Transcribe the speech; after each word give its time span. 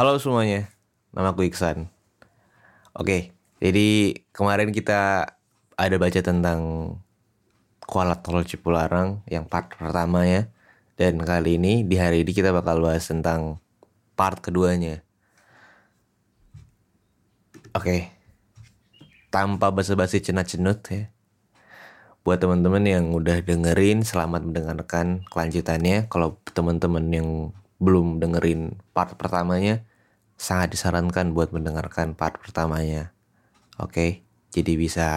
Halo 0.00 0.16
semuanya, 0.16 0.72
nama 1.12 1.36
aku 1.36 1.44
Iksan. 1.44 1.92
Oke, 2.96 3.36
jadi 3.60 4.16
kemarin 4.32 4.72
kita 4.72 5.28
ada 5.76 5.96
baca 6.00 6.20
tentang 6.24 6.60
Kuala 7.84 8.16
Tol 8.16 8.40
Cipularang 8.48 9.20
yang 9.28 9.44
part 9.44 9.68
pertama 9.76 10.24
ya. 10.24 10.48
Dan 10.96 11.20
kali 11.20 11.60
ini, 11.60 11.84
di 11.84 12.00
hari 12.00 12.24
ini 12.24 12.32
kita 12.32 12.48
bakal 12.48 12.80
bahas 12.80 13.12
tentang 13.12 13.60
part 14.16 14.40
keduanya. 14.40 15.04
Oke, 17.76 18.08
tanpa 19.28 19.68
basa-basi 19.68 20.24
cenat-cenut 20.24 20.80
ya. 20.88 21.12
Buat 22.24 22.40
teman-teman 22.40 22.88
yang 22.88 23.12
udah 23.12 23.44
dengerin, 23.44 24.00
selamat 24.00 24.48
mendengarkan 24.48 25.28
kelanjutannya. 25.28 26.08
Kalau 26.08 26.40
teman-teman 26.56 27.04
yang 27.12 27.52
belum 27.76 28.16
dengerin 28.16 28.80
part 28.96 29.12
pertamanya, 29.20 29.84
sangat 30.40 30.72
disarankan 30.72 31.36
buat 31.36 31.52
mendengarkan 31.52 32.16
part 32.16 32.40
pertamanya. 32.40 33.12
Oke, 33.76 34.24
jadi 34.48 34.72
bisa 34.80 35.08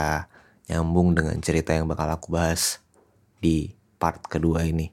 nyambung 0.67 1.15
dengan 1.15 1.39
cerita 1.39 1.71
yang 1.71 1.87
bakal 1.87 2.11
aku 2.11 2.35
bahas 2.35 2.83
di 3.39 3.71
part 3.95 4.19
kedua 4.27 4.67
ini. 4.67 4.91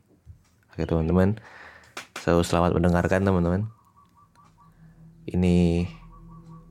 Oke 0.70 0.86
teman-teman, 0.86 1.34
so 2.22 2.46
selamat 2.46 2.78
mendengarkan 2.78 3.26
teman-teman. 3.26 3.66
Ini 5.26 5.90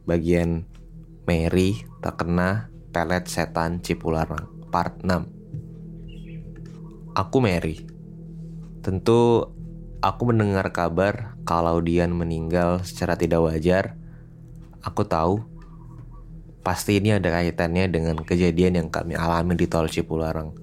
bagian 0.08 0.64
Mary 1.28 1.84
terkena 2.00 2.72
pelet 2.96 3.28
setan 3.28 3.84
Cipularang 3.84 4.72
part 4.72 5.04
6. 5.04 7.12
Aku 7.12 7.44
Mary. 7.44 7.84
Tentu 8.80 9.52
Aku 10.00 10.32
mendengar 10.32 10.72
kabar 10.72 11.36
kalau 11.50 11.82
Dian 11.82 12.14
meninggal 12.14 12.86
secara 12.86 13.18
tidak 13.18 13.42
wajar. 13.42 13.98
Aku 14.86 15.02
tahu 15.02 15.42
pasti 16.62 17.02
ini 17.02 17.18
ada 17.18 17.34
kaitannya 17.34 17.90
dengan 17.90 18.22
kejadian 18.22 18.78
yang 18.78 18.90
kami 18.94 19.18
alami 19.18 19.58
di 19.58 19.66
tol 19.66 19.90
Cipularang. 19.90 20.54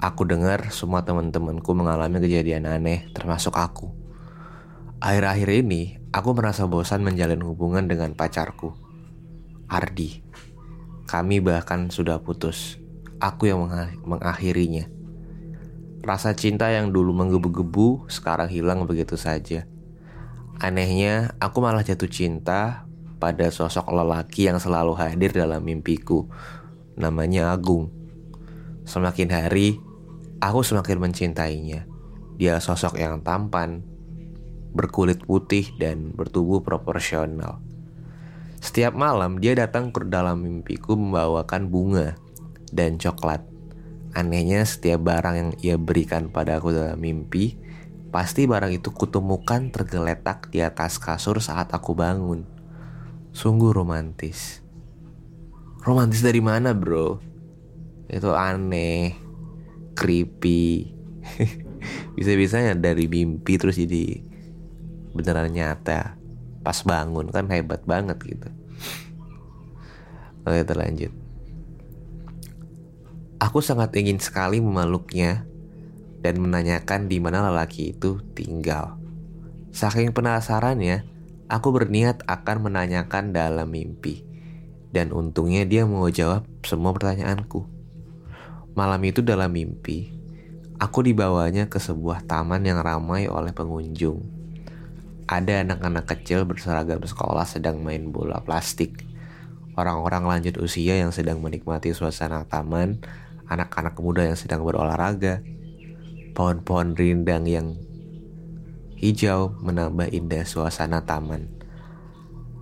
Aku 0.00 0.24
dengar 0.24 0.72
semua 0.72 1.04
teman-temanku 1.04 1.76
mengalami 1.76 2.24
kejadian 2.24 2.64
aneh, 2.64 3.04
termasuk 3.12 3.52
aku. 3.52 3.92
Akhir-akhir 5.04 5.60
ini, 5.60 6.00
aku 6.08 6.32
merasa 6.32 6.64
bosan 6.64 7.04
menjalin 7.04 7.44
hubungan 7.44 7.84
dengan 7.84 8.16
pacarku, 8.16 8.72
Ardi. 9.68 10.24
Kami 11.04 11.44
bahkan 11.44 11.92
sudah 11.92 12.24
putus. 12.24 12.80
Aku 13.20 13.44
yang 13.44 13.68
mengakhirinya. 14.08 14.88
Rasa 16.00 16.34
cinta 16.34 16.72
yang 16.72 16.90
dulu 16.90 17.12
menggebu-gebu 17.14 18.10
sekarang 18.10 18.50
hilang 18.50 18.88
begitu 18.88 19.14
saja. 19.14 19.70
Anehnya, 20.62 21.34
aku 21.42 21.58
malah 21.58 21.82
jatuh 21.82 22.06
cinta 22.06 22.86
pada 23.18 23.50
sosok 23.50 23.82
lelaki 23.90 24.46
yang 24.46 24.62
selalu 24.62 24.94
hadir 24.94 25.34
dalam 25.34 25.58
mimpiku. 25.58 26.30
Namanya 26.94 27.50
Agung. 27.50 27.90
Semakin 28.86 29.26
hari, 29.34 29.82
aku 30.38 30.62
semakin 30.62 31.02
mencintainya. 31.02 31.90
Dia 32.38 32.62
sosok 32.62 32.94
yang 32.94 33.26
tampan, 33.26 33.82
berkulit 34.70 35.26
putih 35.26 35.66
dan 35.82 36.14
bertubuh 36.14 36.62
proporsional. 36.62 37.58
Setiap 38.62 38.94
malam 38.94 39.42
dia 39.42 39.58
datang 39.58 39.90
ke 39.90 40.06
dalam 40.06 40.46
mimpiku 40.46 40.94
membawakan 40.94 41.74
bunga 41.74 42.14
dan 42.70 43.02
coklat. 43.02 43.42
Anehnya 44.14 44.62
setiap 44.62 45.02
barang 45.02 45.34
yang 45.34 45.50
ia 45.58 45.74
berikan 45.74 46.30
pada 46.30 46.62
aku 46.62 46.70
dalam 46.70 47.02
mimpi, 47.02 47.58
pasti 48.12 48.44
barang 48.44 48.76
itu 48.76 48.92
kutemukan 48.92 49.72
tergeletak 49.72 50.52
di 50.52 50.60
atas 50.60 51.00
kasur 51.00 51.40
saat 51.40 51.72
aku 51.72 51.96
bangun. 51.96 52.44
Sungguh 53.32 53.72
romantis. 53.72 54.60
Romantis 55.80 56.20
dari 56.20 56.44
mana 56.44 56.76
bro? 56.76 57.18
Itu 58.12 58.36
aneh, 58.36 59.16
creepy. 59.96 60.92
Bisa-bisanya 62.20 62.76
dari 62.76 63.08
mimpi 63.08 63.56
terus 63.56 63.80
jadi 63.80 64.20
beneran 65.16 65.48
nyata. 65.48 66.20
Pas 66.60 66.78
bangun 66.84 67.32
kan 67.32 67.48
hebat 67.48 67.80
banget 67.88 68.20
gitu. 68.20 68.48
Oke 70.44 70.60
terlanjut. 70.68 71.16
Aku 73.40 73.58
sangat 73.64 73.96
ingin 73.96 74.20
sekali 74.20 74.60
memeluknya 74.62 75.48
dan 76.22 76.38
menanyakan 76.38 77.10
di 77.10 77.18
mana 77.18 77.50
lelaki 77.50 77.92
itu 77.92 78.22
tinggal. 78.32 78.96
Saking 79.74 80.14
penasarannya, 80.14 81.02
aku 81.50 81.74
berniat 81.74 82.22
akan 82.30 82.70
menanyakan 82.70 83.34
dalam 83.34 83.68
mimpi. 83.68 84.22
Dan 84.92 85.10
untungnya 85.10 85.66
dia 85.66 85.88
mau 85.88 86.06
jawab 86.06 86.46
semua 86.62 86.94
pertanyaanku. 86.94 87.66
Malam 88.78 89.00
itu 89.04 89.20
dalam 89.20 89.50
mimpi, 89.50 90.12
aku 90.78 91.04
dibawanya 91.04 91.66
ke 91.66 91.80
sebuah 91.80 92.24
taman 92.24 92.62
yang 92.64 92.80
ramai 92.80 93.26
oleh 93.26 93.50
pengunjung. 93.50 94.22
Ada 95.26 95.64
anak-anak 95.64 96.04
kecil 96.06 96.44
berseragam 96.44 97.00
sekolah 97.00 97.48
sedang 97.48 97.80
main 97.80 98.12
bola 98.12 98.44
plastik. 98.44 99.08
Orang-orang 99.72 100.28
lanjut 100.28 100.60
usia 100.60 101.00
yang 101.00 101.08
sedang 101.08 101.40
menikmati 101.40 101.96
suasana 101.96 102.44
taman 102.44 103.00
anak-anak 103.52 103.94
muda 104.00 104.24
yang 104.24 104.38
sedang 104.38 104.64
berolahraga, 104.64 105.44
pohon-pohon 106.32 106.96
rindang 106.96 107.44
yang 107.44 107.76
hijau 108.96 109.56
menambah 109.60 110.08
indah 110.12 110.44
suasana 110.48 111.04
taman. 111.04 111.48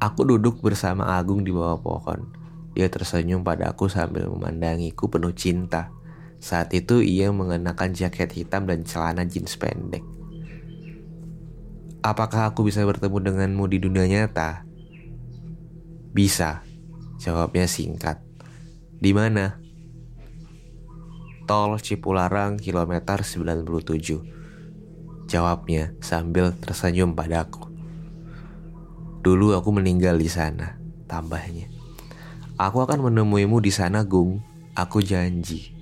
Aku 0.01 0.25
duduk 0.25 0.65
bersama 0.65 1.21
Agung 1.21 1.45
di 1.45 1.53
bawah 1.53 1.77
pohon. 1.79 2.33
Dia 2.73 2.89
tersenyum 2.89 3.45
pada 3.45 3.77
aku 3.77 3.93
sambil 3.93 4.31
memandangiku 4.33 5.13
penuh 5.13 5.37
cinta. 5.37 5.93
Saat 6.41 6.73
itu 6.73 7.05
ia 7.05 7.29
mengenakan 7.29 7.93
jaket 7.93 8.33
hitam 8.33 8.65
dan 8.65 8.89
celana 8.89 9.29
jeans 9.29 9.61
pendek. 9.61 10.01
Apakah 12.01 12.49
aku 12.49 12.65
bisa 12.65 12.81
bertemu 12.81 13.21
denganmu 13.21 13.69
di 13.69 13.77
dunia 13.77 14.09
nyata? 14.09 14.65
Bisa. 16.17 16.65
Jawabnya 17.21 17.69
singkat. 17.69 18.25
Di 18.97 19.13
mana? 19.13 19.61
Tol 21.51 21.83
Cipularang 21.83 22.63
kilometer 22.63 23.27
97. 23.27 25.27
Jawabnya 25.27 25.99
sambil 25.99 26.55
tersenyum 26.55 27.19
padaku. 27.19 27.67
Dulu 29.27 29.59
aku 29.59 29.75
meninggal 29.75 30.15
di 30.15 30.31
sana, 30.31 30.79
tambahnya. 31.11 31.67
Aku 32.55 32.87
akan 32.87 33.11
menemuimu 33.11 33.59
di 33.59 33.75
sana, 33.75 34.07
Gung. 34.07 34.39
Aku 34.79 35.03
janji. 35.03 35.75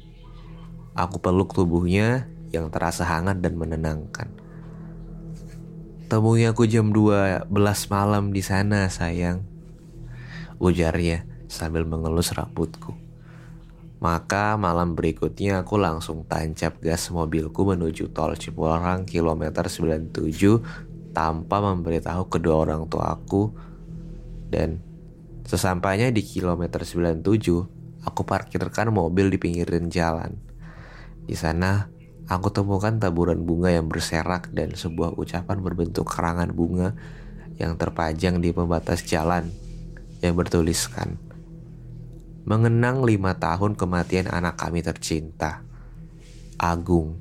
Aku 0.97 1.21
peluk 1.21 1.53
tubuhnya 1.53 2.33
yang 2.49 2.73
terasa 2.73 3.05
hangat 3.05 3.45
dan 3.45 3.61
menenangkan. 3.61 4.33
Temui 6.09 6.49
aku 6.49 6.65
jam 6.65 6.97
12 6.97 7.45
malam 7.93 8.33
di 8.33 8.41
sana, 8.41 8.89
sayang. 8.89 9.45
Ujarnya 10.57 11.29
sambil 11.45 11.85
mengelus 11.85 12.33
rambutku. 12.33 13.08
Maka 13.99 14.55
malam 14.55 14.95
berikutnya 14.95 15.67
aku 15.67 15.75
langsung 15.75 16.23
tancap 16.23 16.79
gas 16.79 17.11
mobilku 17.11 17.67
menuju 17.67 18.15
tol 18.15 18.39
Cipularang 18.39 19.03
kilometer 19.03 19.67
97 19.67 21.11
tanpa 21.11 21.59
memberitahu 21.59 22.31
kedua 22.31 22.63
orang 22.63 22.87
tua 22.87 23.19
aku 23.19 23.51
dan 24.47 24.79
sesampainya 25.43 26.15
di 26.15 26.23
kilometer 26.23 26.87
97 26.87 28.07
aku 28.07 28.23
parkirkan 28.23 28.95
mobil 28.95 29.35
di 29.35 29.39
pinggiran 29.43 29.91
jalan. 29.91 30.39
Di 31.27 31.35
sana 31.35 31.91
aku 32.31 32.55
temukan 32.55 33.03
taburan 33.03 33.43
bunga 33.43 33.75
yang 33.75 33.91
berserak 33.91 34.55
dan 34.55 34.79
sebuah 34.79 35.19
ucapan 35.19 35.59
berbentuk 35.59 36.07
karangan 36.07 36.55
bunga 36.55 36.95
yang 37.59 37.75
terpajang 37.75 38.39
di 38.39 38.55
pembatas 38.55 39.03
jalan 39.03 39.51
yang 40.23 40.39
bertuliskan 40.39 41.28
mengenang 42.49 43.05
lima 43.05 43.37
tahun 43.37 43.77
kematian 43.77 44.33
anak 44.33 44.57
kami 44.57 44.81
tercinta, 44.81 45.61
Agung. 46.57 47.21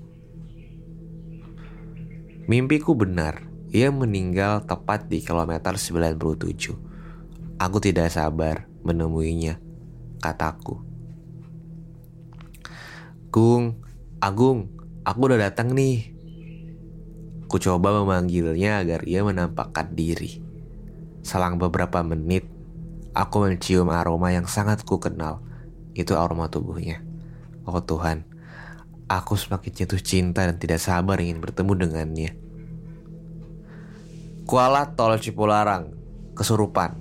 Mimpiku 2.47 2.95
benar, 2.95 3.44
ia 3.75 3.91
meninggal 3.91 4.63
tepat 4.63 5.12
di 5.12 5.19
kilometer 5.19 5.75
97. 5.75 7.59
Aku 7.59 7.77
tidak 7.83 8.07
sabar 8.07 8.71
menemuinya, 8.88 9.59
kataku. 10.24 10.79
Gung, 13.27 13.83
Agung, 14.24 14.71
aku 15.03 15.19
udah 15.27 15.51
datang 15.51 15.75
nih. 15.75 16.15
Ku 17.51 17.59
coba 17.59 17.91
memanggilnya 18.00 18.79
agar 18.79 19.03
ia 19.03 19.27
menampakkan 19.27 19.91
diri. 19.91 20.39
Selang 21.19 21.59
beberapa 21.59 22.00
menit, 22.00 22.47
Aku 23.17 23.41
mencium 23.41 23.89
aroma 23.89 24.29
yang 24.29 24.45
sangat 24.45 24.85
ku 24.85 25.01
kenal. 25.01 25.41
Itu 25.97 26.13
aroma 26.21 26.53
tubuhnya. 26.53 27.01
Oh 27.65 27.81
Tuhan, 27.81 28.29
aku 29.09 29.33
semakin 29.33 29.73
jatuh 29.73 29.97
cinta 29.97 30.45
dan 30.45 30.61
tidak 30.61 30.77
sabar 30.77 31.17
ingin 31.17 31.41
bertemu 31.41 31.73
dengannya. 31.81 32.37
Kuala 34.45 34.93
Tol 34.93 35.17
Cipularang, 35.17 35.97
Kesurupan, 36.37 36.93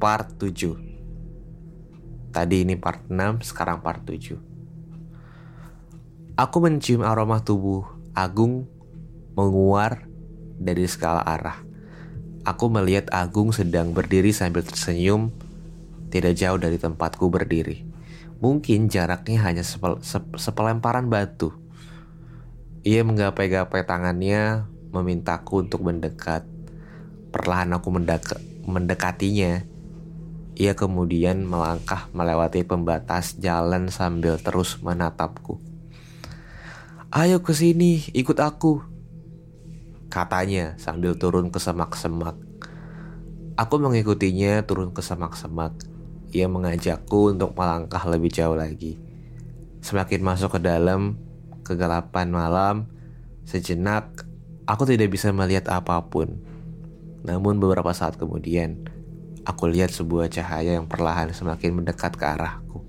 part 0.00 0.40
7. 0.40 2.32
Tadi 2.32 2.64
ini 2.64 2.72
part 2.80 3.04
6, 3.04 3.44
sekarang 3.44 3.84
part 3.84 4.00
7. 4.08 4.40
Aku 6.40 6.64
mencium 6.64 7.04
aroma 7.04 7.44
tubuh 7.44 7.84
Agung 8.16 8.64
menguar 9.36 10.08
dari 10.56 10.88
segala 10.88 11.20
arah. 11.28 11.60
Aku 12.48 12.72
melihat 12.72 13.12
Agung 13.12 13.52
sedang 13.52 13.92
berdiri 13.92 14.32
sambil 14.32 14.64
tersenyum 14.64 15.28
tidak 16.08 16.36
jauh 16.36 16.56
dari 16.60 16.80
tempatku 16.80 17.28
berdiri. 17.28 17.84
Mungkin 18.38 18.86
jaraknya 18.86 19.42
hanya 19.44 19.64
sepel, 19.66 19.98
sep, 20.00 20.36
sepelemparan 20.38 21.10
batu. 21.10 21.52
Ia 22.86 23.02
menggapai-gapai 23.02 23.82
tangannya, 23.82 24.70
memintaku 24.94 25.66
untuk 25.66 25.82
mendekat. 25.82 26.46
Perlahan 27.34 27.74
aku 27.76 27.88
mendek 27.92 28.38
mendekatinya. 28.64 29.64
Ia 30.58 30.74
kemudian 30.74 31.46
melangkah 31.46 32.10
melewati 32.10 32.66
pembatas 32.66 33.38
jalan 33.38 33.88
sambil 33.88 34.36
terus 34.42 34.82
menatapku. 34.82 35.62
Ayo 37.08 37.40
ke 37.40 37.56
sini, 37.56 38.04
ikut 38.12 38.36
aku. 38.36 38.84
Katanya 40.12 40.76
sambil 40.76 41.16
turun 41.16 41.48
ke 41.48 41.56
semak-semak. 41.56 42.36
Aku 43.56 43.80
mengikutinya 43.80 44.60
turun 44.68 44.92
ke 44.92 45.00
semak-semak. 45.00 45.87
Ia 46.32 46.44
mengajakku 46.44 47.32
untuk 47.32 47.56
melangkah 47.56 48.04
lebih 48.04 48.28
jauh 48.28 48.52
lagi. 48.52 49.00
Semakin 49.80 50.20
masuk 50.20 50.58
ke 50.58 50.60
dalam 50.60 51.16
kegelapan 51.64 52.28
malam, 52.28 52.76
sejenak 53.48 54.28
aku 54.68 54.84
tidak 54.84 55.08
bisa 55.08 55.32
melihat 55.32 55.72
apa 55.72 56.04
pun. 56.04 56.36
Namun 57.24 57.56
beberapa 57.56 57.92
saat 57.96 58.20
kemudian, 58.20 58.84
aku 59.48 59.72
lihat 59.72 59.88
sebuah 59.88 60.28
cahaya 60.28 60.76
yang 60.76 60.84
perlahan 60.84 61.32
semakin 61.32 61.80
mendekat 61.80 62.12
ke 62.16 62.24
arahku. 62.28 62.84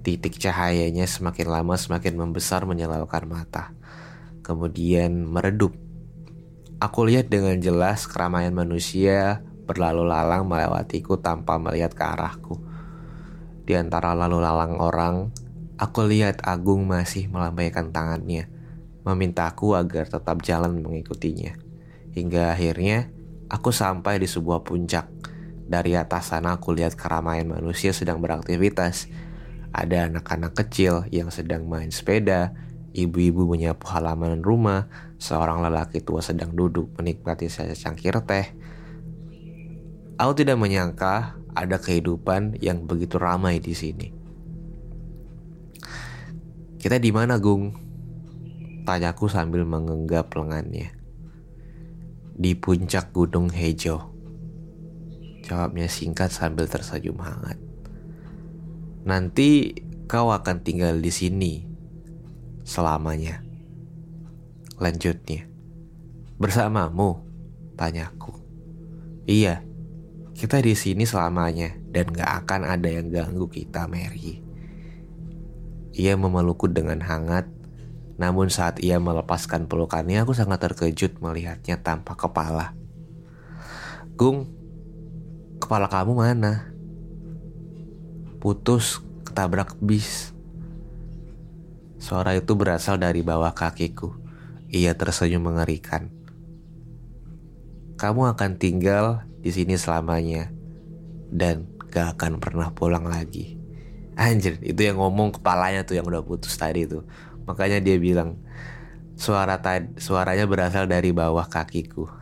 Titik 0.00 0.36
cahayanya 0.36 1.04
semakin 1.04 1.48
lama 1.48 1.76
semakin 1.76 2.16
membesar 2.16 2.64
menyilaukan 2.68 3.24
mata. 3.28 3.72
Kemudian 4.40 5.28
meredup. 5.28 5.76
Aku 6.80 7.04
lihat 7.04 7.28
dengan 7.28 7.60
jelas 7.60 8.08
keramaian 8.08 8.56
manusia 8.56 9.44
berlalu 9.70 10.02
lalang 10.02 10.50
melewatiku 10.50 11.22
tanpa 11.22 11.62
melihat 11.62 11.94
ke 11.94 12.02
arahku. 12.02 12.58
Di 13.62 13.78
antara 13.78 14.18
lalu 14.18 14.42
lalang 14.42 14.82
orang, 14.82 15.30
aku 15.78 16.10
lihat 16.10 16.42
Agung 16.42 16.90
masih 16.90 17.30
melambaikan 17.30 17.94
tangannya, 17.94 18.50
memintaku 19.06 19.78
agar 19.78 20.10
tetap 20.10 20.42
jalan 20.42 20.82
mengikutinya. 20.82 21.54
Hingga 22.10 22.58
akhirnya, 22.58 23.14
aku 23.46 23.70
sampai 23.70 24.18
di 24.18 24.26
sebuah 24.26 24.66
puncak. 24.66 25.06
Dari 25.70 25.94
atas 25.94 26.34
sana 26.34 26.58
aku 26.58 26.74
lihat 26.74 26.98
keramaian 26.98 27.46
manusia 27.46 27.94
sedang 27.94 28.18
beraktivitas. 28.18 29.06
Ada 29.70 30.10
anak-anak 30.10 30.58
kecil 30.58 31.06
yang 31.14 31.30
sedang 31.30 31.70
main 31.70 31.94
sepeda, 31.94 32.50
ibu-ibu 32.90 33.46
menyapu 33.46 33.86
halaman 33.86 34.42
rumah, 34.42 34.90
seorang 35.22 35.62
lelaki 35.62 36.02
tua 36.02 36.18
sedang 36.26 36.50
duduk 36.50 36.90
menikmati 36.98 37.46
secangkir 37.46 38.18
teh, 38.26 38.50
Aku 40.20 40.36
tidak 40.36 40.60
menyangka 40.60 41.40
ada 41.56 41.80
kehidupan 41.80 42.60
yang 42.60 42.84
begitu 42.84 43.16
ramai 43.16 43.56
di 43.56 43.72
sini. 43.72 44.12
Kita 46.76 47.00
di 47.00 47.08
mana, 47.08 47.40
Gung? 47.40 47.72
Tanyaku 48.84 49.32
sambil 49.32 49.64
mengenggap 49.64 50.28
lengannya. 50.36 50.92
Di 52.36 52.52
puncak 52.52 53.16
Gunung 53.16 53.48
Hejo. 53.48 54.12
Jawabnya 55.40 55.88
singkat 55.88 56.28
sambil 56.28 56.68
tersenyum 56.68 57.16
hangat. 57.24 57.56
Nanti 59.08 59.72
kau 60.04 60.36
akan 60.36 60.60
tinggal 60.60 61.00
di 61.00 61.08
sini 61.08 61.64
selamanya. 62.60 63.40
Lanjutnya. 64.76 65.48
Bersamamu? 66.36 67.24
Tanyaku. 67.80 68.36
Iya, 69.24 69.64
kita 70.40 70.56
di 70.64 70.72
sini 70.72 71.04
selamanya 71.04 71.76
dan 71.92 72.08
gak 72.08 72.48
akan 72.48 72.64
ada 72.64 72.88
yang 72.88 73.12
ganggu 73.12 73.44
kita, 73.52 73.84
Mary. 73.84 74.40
Ia 75.92 76.16
memelukku 76.16 76.64
dengan 76.64 77.04
hangat, 77.04 77.44
namun 78.16 78.48
saat 78.48 78.80
ia 78.80 78.96
melepaskan 78.96 79.68
pelukannya, 79.68 80.24
aku 80.24 80.32
sangat 80.32 80.64
terkejut 80.64 81.20
melihatnya 81.20 81.76
tanpa 81.84 82.16
kepala. 82.16 82.72
Gung, 84.16 84.48
kepala 85.60 85.92
kamu 85.92 86.16
mana? 86.16 86.72
Putus, 88.40 89.04
ketabrak 89.28 89.76
bis. 89.76 90.32
Suara 92.00 92.32
itu 92.32 92.56
berasal 92.56 92.96
dari 92.96 93.20
bawah 93.20 93.52
kakiku. 93.52 94.16
Ia 94.72 94.96
tersenyum 94.96 95.52
mengerikan. 95.52 96.08
Kamu 98.00 98.32
akan 98.32 98.56
tinggal 98.56 99.28
di 99.40 99.50
sini 99.52 99.76
selamanya 99.76 100.52
dan 101.32 101.68
gak 101.88 102.16
akan 102.16 102.38
pernah 102.38 102.70
pulang 102.70 103.08
lagi. 103.08 103.56
Anjir, 104.20 104.60
itu 104.60 104.80
yang 104.84 105.00
ngomong 105.00 105.40
kepalanya 105.40 105.82
tuh 105.82 105.96
yang 105.96 106.06
udah 106.06 106.20
putus 106.20 106.52
tadi 106.54 106.84
tuh. 106.84 107.08
Makanya 107.48 107.80
dia 107.80 107.96
bilang 107.96 108.36
suara 109.16 109.60
tadi 109.60 109.96
suaranya 109.96 110.44
berasal 110.44 110.84
dari 110.84 111.10
bawah 111.10 111.48
kakiku. 111.48 112.04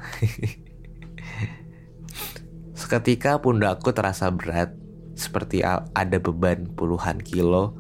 Seketika 2.78 3.42
pundakku 3.42 3.90
terasa 3.90 4.30
berat 4.30 4.72
seperti 5.18 5.66
ada 5.66 6.18
beban 6.22 6.70
puluhan 6.70 7.18
kilo 7.18 7.75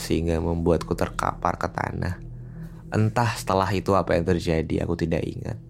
sehingga 0.00 0.40
membuatku 0.40 0.96
terkapar 0.96 1.60
ke 1.60 1.68
tanah. 1.68 2.16
Entah 2.88 3.36
setelah 3.36 3.68
itu 3.68 3.92
apa 3.92 4.16
yang 4.16 4.24
terjadi, 4.24 4.88
aku 4.88 4.96
tidak 4.96 5.20
ingat. 5.28 5.60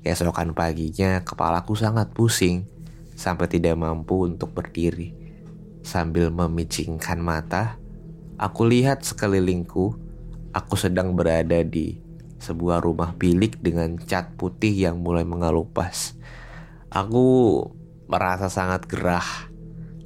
Keesokan 0.00 0.56
paginya, 0.56 1.20
kepalaku 1.20 1.76
sangat 1.76 2.12
pusing 2.16 2.64
sampai 3.12 3.46
tidak 3.48 3.76
mampu 3.76 4.28
untuk 4.28 4.56
berdiri. 4.56 5.12
Sambil 5.84 6.32
memicingkan 6.32 7.20
mata, 7.20 7.76
aku 8.40 8.64
lihat 8.68 9.04
sekelilingku 9.04 10.10
Aku 10.50 10.74
sedang 10.74 11.14
berada 11.14 11.62
di 11.62 11.94
sebuah 12.42 12.82
rumah 12.82 13.14
bilik 13.14 13.62
dengan 13.62 13.94
cat 13.94 14.34
putih 14.34 14.74
yang 14.74 14.98
mulai 14.98 15.22
mengelupas. 15.22 16.18
Aku 16.90 17.62
merasa 18.10 18.50
sangat 18.50 18.90
gerah. 18.90 19.46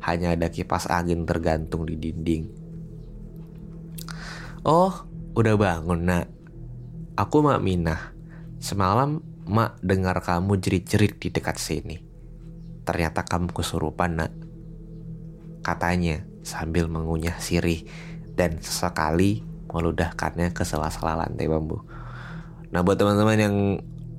Hanya 0.04 0.36
ada 0.36 0.52
kipas 0.52 0.84
angin 0.92 1.24
tergantung 1.24 1.88
di 1.88 1.96
dinding. 1.96 2.44
Oh, 4.68 4.92
udah 5.32 5.56
bangun 5.56 6.00
nak. 6.04 6.28
Aku 7.16 7.40
Mak 7.40 7.64
Minah. 7.64 8.12
Semalam 8.60 9.24
Mak 9.44 9.84
dengar 9.84 10.24
kamu 10.24 10.56
jerit-jerit 10.56 11.20
di 11.20 11.28
dekat 11.28 11.60
sini. 11.60 12.00
Ternyata 12.88 13.28
kamu 13.28 13.52
kesurupan 13.52 14.16
nak. 14.16 14.32
Katanya 15.60 16.24
sambil 16.44 16.88
mengunyah 16.88 17.36
sirih 17.40 17.84
dan 18.36 18.60
sesekali 18.60 19.44
meludahkannya 19.68 20.52
ke 20.56 20.62
sela-sela 20.64 21.18
lantai 21.18 21.48
bambu. 21.48 21.82
Nah 22.72 22.80
buat 22.80 22.96
teman-teman 22.96 23.38
yang 23.38 23.56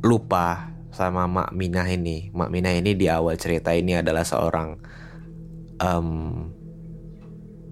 lupa 0.06 0.76
sama 0.94 1.26
Mak 1.26 1.52
Minah 1.52 1.88
ini, 1.90 2.30
Mak 2.32 2.50
Minah 2.54 2.74
ini 2.76 2.94
di 2.94 3.10
awal 3.10 3.36
cerita 3.36 3.74
ini 3.76 3.98
adalah 4.00 4.24
seorang 4.24 4.78
um, 5.80 6.10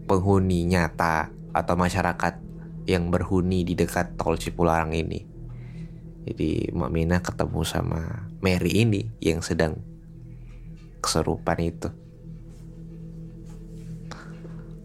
penghuni 0.10 0.68
nyata 0.68 1.32
atau 1.54 1.76
masyarakat 1.78 2.34
yang 2.90 3.08
berhuni 3.08 3.64
di 3.64 3.78
dekat 3.80 4.20
tol 4.20 4.36
Cipularang 4.36 4.92
ini. 4.92 5.33
Jadi 6.24 6.72
Mak 6.72 6.92
Minah 6.92 7.20
ketemu 7.20 7.62
sama 7.68 8.32
Mary 8.40 8.88
ini 8.88 9.12
yang 9.20 9.44
sedang 9.44 9.76
keserupan 11.04 11.60
itu. 11.60 11.92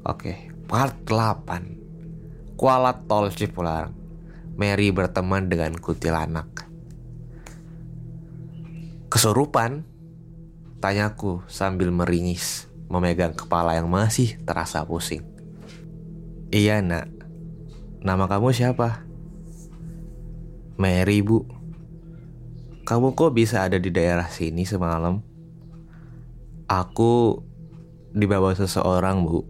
Oke, 0.02 0.50
part 0.66 0.98
8. 1.06 2.58
Kuala 2.58 2.90
Tol 3.06 3.30
Cipularang. 3.30 3.94
Mary 4.58 4.90
berteman 4.90 5.46
dengan 5.46 5.78
kuntilanak. 5.78 6.66
Kesurupan? 9.06 9.86
Tanyaku 10.78 11.42
sambil 11.50 11.90
meringis, 11.90 12.70
memegang 12.86 13.34
kepala 13.34 13.74
yang 13.74 13.90
masih 13.90 14.38
terasa 14.46 14.82
pusing. 14.86 15.26
Iya 16.54 16.78
nak, 16.82 17.10
nama 17.98 18.30
kamu 18.30 18.54
siapa? 18.54 19.07
Mary 20.78 21.26
bu. 21.26 21.42
Kamu 22.86 23.18
kok 23.18 23.34
bisa 23.34 23.66
ada 23.66 23.82
di 23.82 23.90
daerah 23.90 24.30
sini 24.30 24.62
semalam? 24.62 25.18
Aku 26.70 27.42
dibawa 28.14 28.54
seseorang 28.54 29.26
bu. 29.26 29.42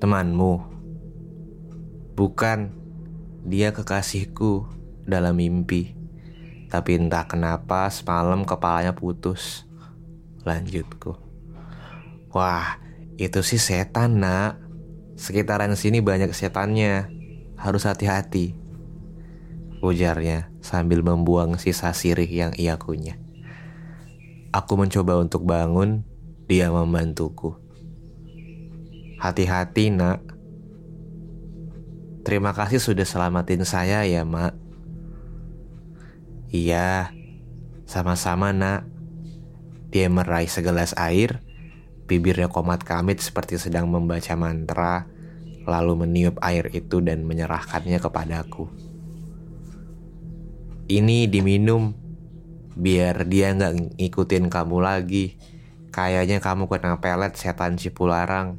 Temanmu? 0.00 0.64
Bukan, 2.16 2.72
dia 3.44 3.76
kekasihku 3.76 4.64
dalam 5.04 5.36
mimpi. 5.36 5.92
Tapi 6.72 6.96
entah 6.96 7.28
kenapa 7.28 7.92
semalam 7.92 8.48
kepalanya 8.48 8.96
putus. 8.96 9.68
Lanjutku. 10.48 11.20
Wah, 12.32 12.80
itu 13.20 13.44
sih 13.44 13.60
setan 13.60 14.24
nak. 14.24 14.56
Sekitaran 15.20 15.76
sini 15.76 16.00
banyak 16.00 16.32
setannya. 16.32 17.12
Harus 17.60 17.84
hati-hati. 17.84 18.65
Ujarnya 19.86 20.50
sambil 20.58 21.06
membuang 21.06 21.62
sisa 21.62 21.94
sirih 21.94 22.26
yang 22.26 22.50
ia 22.58 22.74
kunyah. 22.74 23.14
Aku 24.50 24.74
mencoba 24.74 25.14
untuk 25.22 25.46
bangun, 25.46 26.02
dia 26.50 26.74
membantuku. 26.74 27.54
Hati-hati 29.22 29.94
nak, 29.94 30.26
Terima 32.26 32.50
kasih 32.50 32.82
sudah 32.82 33.06
selamatin 33.06 33.62
saya 33.62 34.02
ya, 34.02 34.26
Mak. 34.26 34.58
Iya, 36.50 37.14
sama-sama, 37.86 38.50
Nak. 38.50 38.82
Dia 39.94 40.10
meraih 40.10 40.50
segelas 40.50 40.90
air, 40.98 41.38
bibirnya 42.10 42.50
komat 42.50 42.82
kamit 42.82 43.22
seperti 43.22 43.62
sedang 43.62 43.86
membaca 43.86 44.34
mantra, 44.34 45.06
lalu 45.70 46.02
meniup 46.02 46.42
air 46.42 46.66
itu 46.74 46.98
dan 46.98 47.22
menyerahkannya 47.22 48.02
kepadaku. 48.02 48.85
Ini 50.86 51.26
diminum, 51.26 51.98
biar 52.78 53.26
dia 53.26 53.50
nggak 53.50 53.98
ngikutin 53.98 54.46
kamu 54.46 54.78
lagi. 54.78 55.34
Kayaknya 55.90 56.38
kamu 56.38 56.70
kena 56.70 57.02
pelet 57.02 57.34
setan 57.34 57.74
Cipularang. 57.74 58.54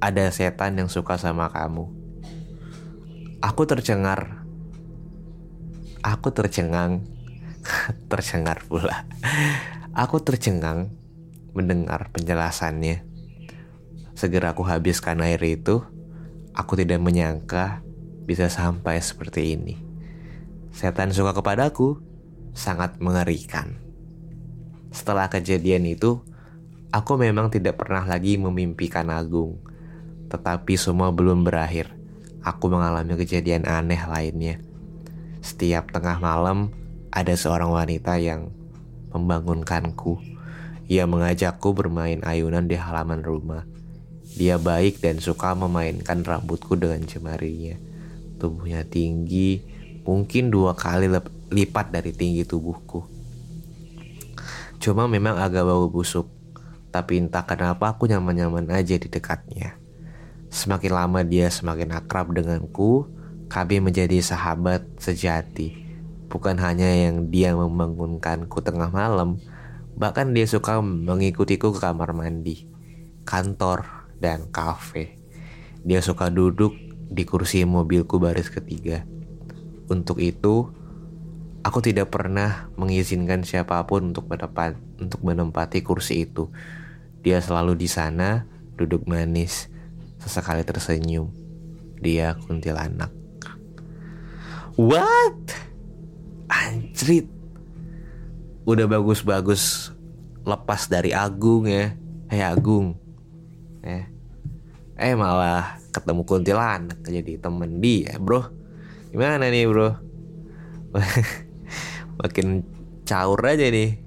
Ada 0.00 0.32
setan 0.32 0.80
yang 0.80 0.88
suka 0.88 1.20
sama 1.20 1.52
kamu. 1.52 1.92
Aku 3.44 3.68
tercengar. 3.68 4.48
Aku 6.00 6.32
tercengang. 6.32 7.04
tercengar 8.10 8.64
pula. 8.64 9.04
Aku 9.92 10.24
tercengang 10.24 10.88
mendengar 11.52 12.08
penjelasannya. 12.16 13.04
Segera 14.16 14.56
aku 14.56 14.64
habiskan 14.64 15.20
air 15.20 15.44
itu. 15.44 15.84
Aku 16.56 16.80
tidak 16.80 17.04
menyangka 17.04 17.84
bisa 18.24 18.48
sampai 18.48 19.04
seperti 19.04 19.52
ini. 19.52 19.87
Setan 20.72 21.10
suka 21.10 21.34
kepadaku 21.34 21.98
sangat 22.56 22.98
mengerikan. 22.98 23.78
Setelah 24.88 25.28
kejadian 25.28 25.84
itu, 25.86 26.24
aku 26.90 27.20
memang 27.20 27.52
tidak 27.52 27.78
pernah 27.78 28.02
lagi 28.02 28.40
memimpikan 28.40 29.12
Agung. 29.12 29.60
Tetapi 30.28 30.76
semua 30.76 31.08
belum 31.14 31.44
berakhir 31.44 31.98
aku 32.42 32.72
mengalami 32.72 33.14
kejadian 33.18 33.68
aneh 33.68 34.00
lainnya. 34.08 34.56
Setiap 35.44 35.92
tengah 35.92 36.18
malam, 36.18 36.72
ada 37.12 37.34
seorang 37.36 37.72
wanita 37.72 38.16
yang 38.20 38.52
membangunkanku. 39.12 40.20
Ia 40.88 41.04
mengajakku 41.04 41.76
bermain 41.76 42.24
ayunan 42.24 42.64
di 42.64 42.76
halaman 42.76 43.20
rumah. 43.20 43.68
Dia 44.38 44.56
baik 44.56 45.00
dan 45.04 45.20
suka 45.20 45.52
memainkan 45.52 46.24
rambutku 46.24 46.76
dengan 46.76 47.04
jemarinya. 47.04 47.76
Tubuhnya 48.38 48.86
tinggi, 48.88 49.60
mungkin 50.08 50.48
dua 50.48 50.72
kali 50.72 51.12
lipat 51.52 51.92
dari 51.92 52.16
tinggi 52.16 52.48
tubuhku. 52.48 53.04
Cuma 54.80 55.04
memang 55.04 55.36
agak 55.36 55.68
bau 55.68 55.92
busuk, 55.92 56.32
tapi 56.88 57.20
entah 57.20 57.44
kenapa 57.44 57.92
aku 57.92 58.08
nyaman-nyaman 58.08 58.72
aja 58.72 58.96
di 58.96 59.04
dekatnya. 59.04 59.76
Semakin 60.48 60.92
lama 60.96 61.20
dia 61.20 61.52
semakin 61.52 61.92
akrab 61.92 62.32
denganku, 62.32 63.04
kami 63.52 63.84
menjadi 63.84 64.16
sahabat 64.24 64.88
sejati. 64.96 65.84
Bukan 66.32 66.56
hanya 66.56 66.88
yang 66.88 67.28
dia 67.28 67.52
membangunkanku 67.52 68.64
tengah 68.64 68.88
malam, 68.88 69.36
bahkan 69.92 70.32
dia 70.32 70.48
suka 70.48 70.80
mengikutiku 70.80 71.76
ke 71.76 71.84
kamar 71.84 72.16
mandi, 72.16 72.64
kantor, 73.28 74.08
dan 74.16 74.48
kafe. 74.48 75.20
Dia 75.84 76.00
suka 76.00 76.32
duduk 76.32 76.72
di 77.12 77.28
kursi 77.28 77.68
mobilku 77.68 78.16
baris 78.16 78.48
ketiga. 78.48 79.17
Untuk 79.88 80.20
itu, 80.20 80.68
aku 81.64 81.78
tidak 81.80 82.12
pernah 82.12 82.68
mengizinkan 82.76 83.44
siapa 83.44 83.80
pun 83.88 84.12
untuk 84.12 84.28
menempati, 84.28 85.00
untuk 85.00 85.20
menempati 85.24 85.80
kursi 85.80 86.28
itu. 86.28 86.52
Dia 87.24 87.40
selalu 87.40 87.74
di 87.74 87.88
sana, 87.90 88.46
duduk 88.78 89.08
manis 89.08 89.72
Sesekali 90.18 90.66
tersenyum. 90.66 91.30
Dia 92.02 92.34
kuntilanak. 92.34 93.14
What? 94.74 95.38
Anjrit. 96.50 97.26
Udah 98.66 98.86
bagus-bagus 98.90 99.94
lepas 100.42 100.90
dari 100.90 101.14
Agung 101.14 101.70
ya. 101.70 101.94
Hei 102.28 102.42
Agung. 102.42 102.98
Eh. 103.86 104.04
Eh 104.98 105.14
malah 105.14 105.78
ketemu 105.94 106.26
kuntilanak 106.26 106.98
jadi 107.06 107.38
temen 107.38 107.78
dia, 107.78 108.18
Bro. 108.18 108.57
Gimana 109.08 109.48
nih, 109.48 109.64
Bro? 109.68 109.96
Makin 112.20 112.66
caur 113.08 113.40
aja 113.40 113.66
nih. 113.68 114.00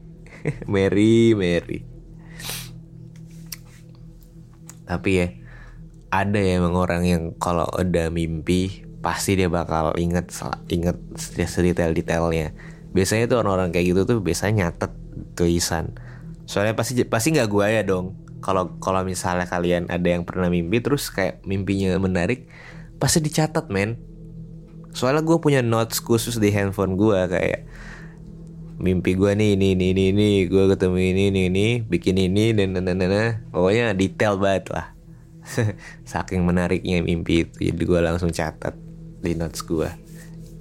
Mary, 0.69 1.33
Mary. 1.37 1.85
Tapi 4.85 5.09
ya, 5.15 5.27
ada 6.11 6.37
ya 6.37 6.59
emang 6.59 6.75
orang 6.75 7.07
yang 7.07 7.23
kalau 7.39 7.63
udah 7.71 8.11
mimpi 8.11 8.83
pasti 9.01 9.33
dia 9.39 9.49
bakal 9.49 9.95
inget 9.97 10.29
inget 10.69 10.97
sedetail-detailnya. 11.17 12.53
Biasanya 12.91 13.31
tuh 13.31 13.39
orang-orang 13.41 13.71
kayak 13.71 13.95
gitu 13.95 14.01
tuh 14.03 14.17
biasanya 14.19 14.67
nyatet 14.67 14.91
tulisan. 15.33 15.95
Soalnya 16.45 16.75
pasti 16.75 16.99
pasti 17.07 17.31
nggak 17.31 17.49
gue 17.49 17.65
ya 17.71 17.81
dong. 17.87 18.19
Kalau 18.43 18.77
kalau 18.83 19.01
misalnya 19.07 19.47
kalian 19.47 19.87
ada 19.87 20.05
yang 20.05 20.27
pernah 20.27 20.51
mimpi 20.51 20.83
terus 20.83 21.07
kayak 21.09 21.41
mimpinya 21.47 21.95
menarik, 21.97 22.51
pasti 22.99 23.23
dicatat 23.23 23.71
men. 23.71 24.10
Soalnya 24.91 25.23
gue 25.23 25.37
punya 25.39 25.63
notes 25.63 26.03
khusus 26.03 26.35
di 26.37 26.51
handphone 26.51 26.99
gue 26.99 27.19
kayak 27.27 27.67
mimpi 28.81 29.13
gue 29.13 29.31
nih 29.37 29.53
ini 29.53 29.77
ini 29.77 29.85
ini 29.93 30.03
ini 30.09 30.29
gue 30.49 30.63
ketemu 30.73 30.97
ini 30.97 31.23
ini 31.29 31.41
ini 31.53 31.65
bikin 31.85 32.17
ini 32.17 32.49
dan 32.57 32.73
dan 32.73 32.89
dan, 32.89 32.97
dan, 32.97 33.45
pokoknya 33.53 33.93
detail 33.93 34.41
banget 34.41 34.73
lah. 34.73 34.87
Saking 36.11 36.45
menariknya 36.45 37.01
mimpi 37.01 37.49
itu 37.49 37.73
Jadi 37.73 37.81
gue 37.81 37.99
langsung 37.99 38.29
catat 38.29 38.77
di 39.25 39.33
notes 39.33 39.65
gue 39.65 39.89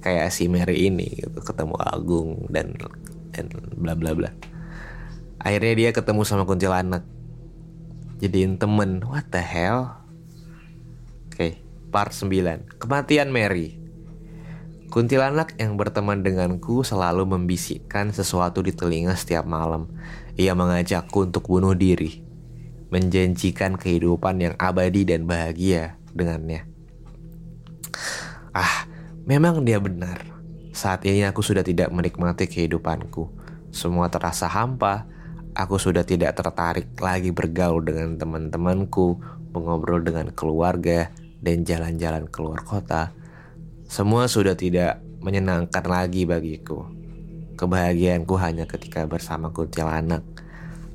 Kayak 0.01 0.33
si 0.33 0.49
Mary 0.49 0.89
ini 0.89 1.05
gitu 1.21 1.37
Ketemu 1.37 1.77
Agung 1.77 2.49
dan 2.49 2.73
dan 3.29 3.47
bla 3.77 3.93
bla 3.93 4.11
bla. 4.17 4.33
Akhirnya 5.37 5.73
dia 5.77 5.89
ketemu 5.95 6.27
sama 6.27 6.43
kuntilanak. 6.43 7.07
Jadiin 8.19 8.59
temen. 8.59 8.99
What 9.05 9.31
the 9.31 9.39
hell? 9.39 10.01
Oke 11.31 11.63
part 11.91 12.15
9 12.15 12.79
Kematian 12.79 13.29
Mary 13.29 13.80
Kuntilanak 14.91 15.55
yang 15.55 15.79
berteman 15.79 16.19
denganku 16.19 16.83
selalu 16.83 17.23
membisikkan 17.23 18.11
sesuatu 18.11 18.59
di 18.59 18.75
telinga 18.75 19.15
setiap 19.15 19.47
malam. 19.47 19.87
Ia 20.35 20.51
mengajakku 20.51 21.31
untuk 21.31 21.47
bunuh 21.47 21.71
diri, 21.71 22.19
menjanjikan 22.91 23.79
kehidupan 23.79 24.43
yang 24.43 24.55
abadi 24.59 25.07
dan 25.07 25.23
bahagia 25.23 25.95
dengannya. 26.11 26.67
Ah, 28.51 28.83
memang 29.23 29.63
dia 29.63 29.79
benar. 29.79 30.27
Saat 30.75 31.07
ini 31.07 31.23
aku 31.23 31.39
sudah 31.39 31.63
tidak 31.63 31.87
menikmati 31.87 32.51
kehidupanku. 32.51 33.31
Semua 33.71 34.11
terasa 34.11 34.51
hampa. 34.51 35.07
Aku 35.55 35.79
sudah 35.79 36.03
tidak 36.03 36.35
tertarik 36.35 36.91
lagi 36.99 37.31
bergaul 37.31 37.79
dengan 37.79 38.19
teman-temanku, 38.19 39.23
mengobrol 39.55 40.03
dengan 40.03 40.35
keluarga, 40.35 41.15
dan 41.39 41.63
jalan-jalan 41.63 42.27
keluar 42.27 42.67
kota 42.67 43.20
semua 43.91 44.31
sudah 44.31 44.55
tidak 44.55 45.03
menyenangkan 45.19 45.83
lagi 45.83 46.23
bagiku. 46.23 46.87
Kebahagiaanku 47.59 48.39
hanya 48.39 48.63
ketika 48.63 49.03
bersama 49.03 49.51
kuntilanak. 49.51 50.23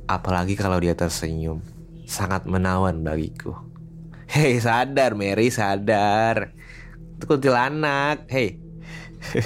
Apalagi 0.09 0.57
kalau 0.57 0.81
dia 0.81 0.97
tersenyum. 0.97 1.61
Sangat 2.09 2.49
menawan 2.49 3.05
bagiku. 3.05 3.53
Hei 4.33 4.57
sadar 4.57 5.13
Mary 5.13 5.53
sadar. 5.53 6.57
Itu 7.21 7.37
kuntilanak. 7.37 8.33
Hei. 8.33 8.57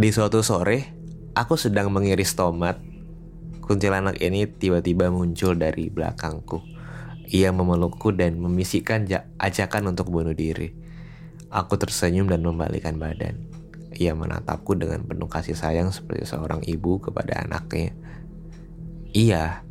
Di 0.00 0.08
suatu 0.16 0.40
sore, 0.40 0.88
aku 1.36 1.60
sedang 1.60 1.92
mengiris 1.92 2.32
tomat. 2.32 2.80
Kuntilanak 3.60 4.24
ini 4.24 4.48
tiba-tiba 4.48 5.12
muncul 5.12 5.52
dari 5.52 5.92
belakangku. 5.92 6.64
Ia 7.28 7.52
memelukku 7.52 8.16
dan 8.16 8.40
membisikkan 8.40 9.04
ajakan 9.36 9.92
untuk 9.92 10.08
bunuh 10.08 10.32
diri. 10.32 10.85
Aku 11.50 11.78
tersenyum 11.78 12.26
dan 12.26 12.42
membalikkan 12.42 12.98
badan. 12.98 13.38
Ia 13.96 14.12
menatapku 14.12 14.76
dengan 14.76 15.06
penuh 15.06 15.30
kasih 15.30 15.56
sayang 15.56 15.94
seperti 15.94 16.28
seorang 16.28 16.60
ibu 16.66 17.00
kepada 17.00 17.46
anaknya. 17.46 17.96
Iya, 19.16 19.64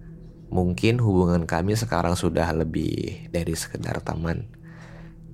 mungkin 0.49 0.97
hubungan 0.97 1.45
kami 1.45 1.77
sekarang 1.77 2.17
sudah 2.17 2.49
lebih 2.55 3.29
dari 3.29 3.53
sekedar 3.53 4.01
teman. 4.01 4.49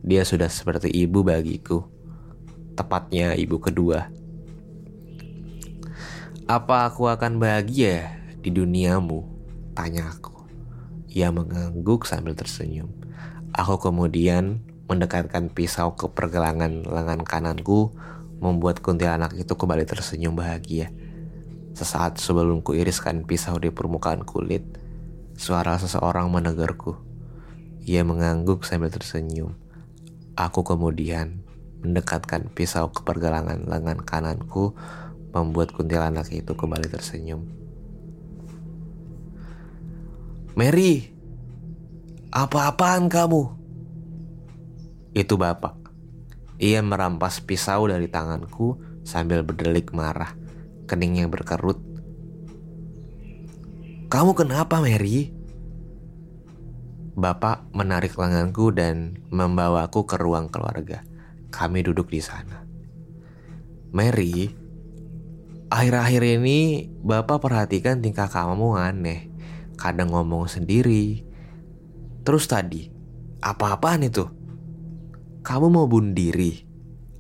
Dia 0.01 0.25
sudah 0.25 0.49
seperti 0.49 0.89
ibu 0.89 1.21
bagiku. 1.21 1.85
Tepatnya 2.73 3.37
ibu 3.37 3.61
kedua. 3.61 4.09
Apa 6.49 6.89
aku 6.89 7.07
akan 7.07 7.37
bahagia 7.37 8.17
di 8.41 8.49
duniamu? 8.49 9.23
Tanya 9.77 10.11
aku. 10.11 10.43
Ia 11.07 11.29
mengangguk 11.31 12.03
sambil 12.03 12.35
tersenyum. 12.35 12.91
Aku 13.55 13.79
kemudian 13.79 14.63
Mendekatkan 14.91 15.47
pisau 15.47 15.95
ke 15.95 16.11
pergelangan 16.11 16.83
lengan 16.83 17.23
kananku 17.23 17.95
membuat 18.43 18.83
kuntilanak 18.83 19.31
itu 19.39 19.55
kembali 19.55 19.87
tersenyum 19.87 20.35
bahagia. 20.35 20.91
Sesaat 21.71 22.19
sebelum 22.19 22.59
ku 22.59 22.75
iriskan 22.75 23.23
pisau 23.23 23.55
di 23.55 23.71
permukaan 23.71 24.27
kulit, 24.27 24.67
suara 25.39 25.79
seseorang 25.79 26.27
menegurku. 26.27 26.99
Ia 27.87 28.03
mengangguk 28.03 28.67
sambil 28.67 28.91
tersenyum. 28.91 29.55
Aku 30.35 30.67
kemudian 30.67 31.39
mendekatkan 31.79 32.51
pisau 32.51 32.91
ke 32.91 33.07
pergelangan 33.07 33.63
lengan 33.63 34.03
kananku 34.03 34.75
membuat 35.31 35.71
kuntilanak 35.71 36.27
itu 36.35 36.51
kembali 36.51 36.91
tersenyum. 36.91 37.47
Mary, 40.59 41.15
apa-apaan 42.35 43.07
kamu? 43.07 43.60
Itu 45.11 45.35
bapak. 45.35 45.75
Ia 46.61 46.79
merampas 46.79 47.43
pisau 47.43 47.89
dari 47.89 48.07
tanganku 48.07 48.79
sambil 49.03 49.43
berdelik 49.43 49.91
marah. 49.91 50.37
Keningnya 50.87 51.27
berkerut. 51.27 51.79
Kamu 54.11 54.35
kenapa, 54.35 54.79
Mary? 54.79 55.31
Bapak 57.11 57.67
menarik 57.75 58.15
lenganku 58.15 58.71
dan 58.71 59.19
membawaku 59.31 60.07
ke 60.07 60.15
ruang 60.15 60.47
keluarga. 60.47 61.03
Kami 61.51 61.83
duduk 61.83 62.07
di 62.07 62.23
sana. 62.23 62.63
Mary, 63.91 64.47
akhir-akhir 65.67 66.23
ini 66.39 66.87
Bapak 67.03 67.43
perhatikan 67.43 67.99
tingkah 67.99 68.31
kamu 68.31 68.79
aneh. 68.79 69.27
Kadang 69.75 70.15
ngomong 70.15 70.47
sendiri. 70.47 71.27
Terus 72.23 72.47
tadi, 72.47 72.87
apa-apaan 73.43 74.07
itu? 74.07 74.40
Kamu 75.41 75.73
mau 75.73 75.89
bunuh 75.89 76.13
diri? 76.13 76.53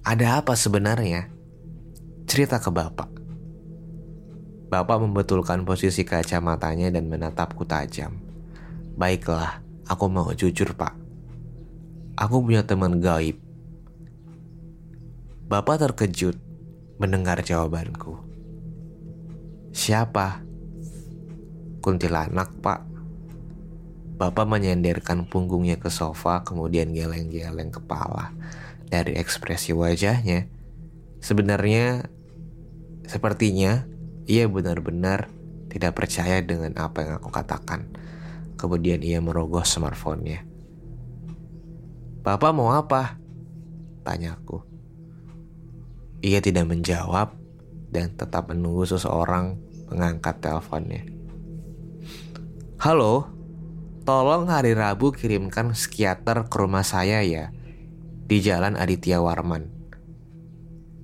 Ada 0.05 0.45
apa 0.45 0.53
sebenarnya? 0.53 1.25
Cerita 2.29 2.61
ke 2.61 2.69
bapak. 2.69 3.09
Bapak 4.69 5.01
membetulkan 5.01 5.65
posisi 5.65 6.05
kacamatanya 6.05 6.93
dan 6.93 7.09
menatapku 7.09 7.65
tajam. 7.65 8.21
Baiklah, 8.93 9.65
aku 9.89 10.05
mau 10.05 10.29
jujur 10.37 10.69
pak. 10.77 10.93
Aku 12.13 12.45
punya 12.45 12.61
teman 12.61 13.01
gaib. 13.01 13.41
Bapak 15.49 15.81
terkejut 15.81 16.37
mendengar 17.01 17.41
jawabanku. 17.41 18.21
Siapa? 19.73 20.45
Kuntilanak 21.81 22.53
pak. 22.61 22.85
Bapak 24.21 24.45
menyenderkan 24.45 25.25
punggungnya 25.25 25.81
ke 25.81 25.89
sofa 25.89 26.45
kemudian 26.45 26.93
geleng-geleng 26.93 27.73
kepala. 27.73 28.29
Dari 28.85 29.17
ekspresi 29.17 29.73
wajahnya, 29.73 30.45
sebenarnya 31.17 32.05
sepertinya 33.09 33.89
ia 34.29 34.45
benar-benar 34.45 35.25
tidak 35.73 35.97
percaya 35.97 36.37
dengan 36.45 36.77
apa 36.77 37.01
yang 37.01 37.17
aku 37.17 37.33
katakan. 37.33 37.89
Kemudian 38.61 39.01
ia 39.01 39.17
merogoh 39.17 39.65
smartphone-nya. 39.65 40.45
Bapak 42.21 42.53
mau 42.53 42.77
apa? 42.77 43.17
Tanyaku. 44.05 44.61
Ia 46.21 46.45
tidak 46.45 46.69
menjawab 46.69 47.33
dan 47.89 48.13
tetap 48.13 48.53
menunggu 48.53 48.85
seseorang 48.85 49.57
mengangkat 49.89 50.37
teleponnya. 50.45 51.09
Halo, 52.77 53.40
Tolong 54.01 54.49
hari 54.49 54.73
Rabu 54.73 55.13
kirimkan 55.13 55.77
psikiater 55.77 56.49
ke 56.49 56.55
rumah 56.57 56.81
saya 56.81 57.21
ya 57.21 57.53
Di 58.25 58.41
Jalan 58.41 58.73
Aditya 58.73 59.21
Warman. 59.21 59.69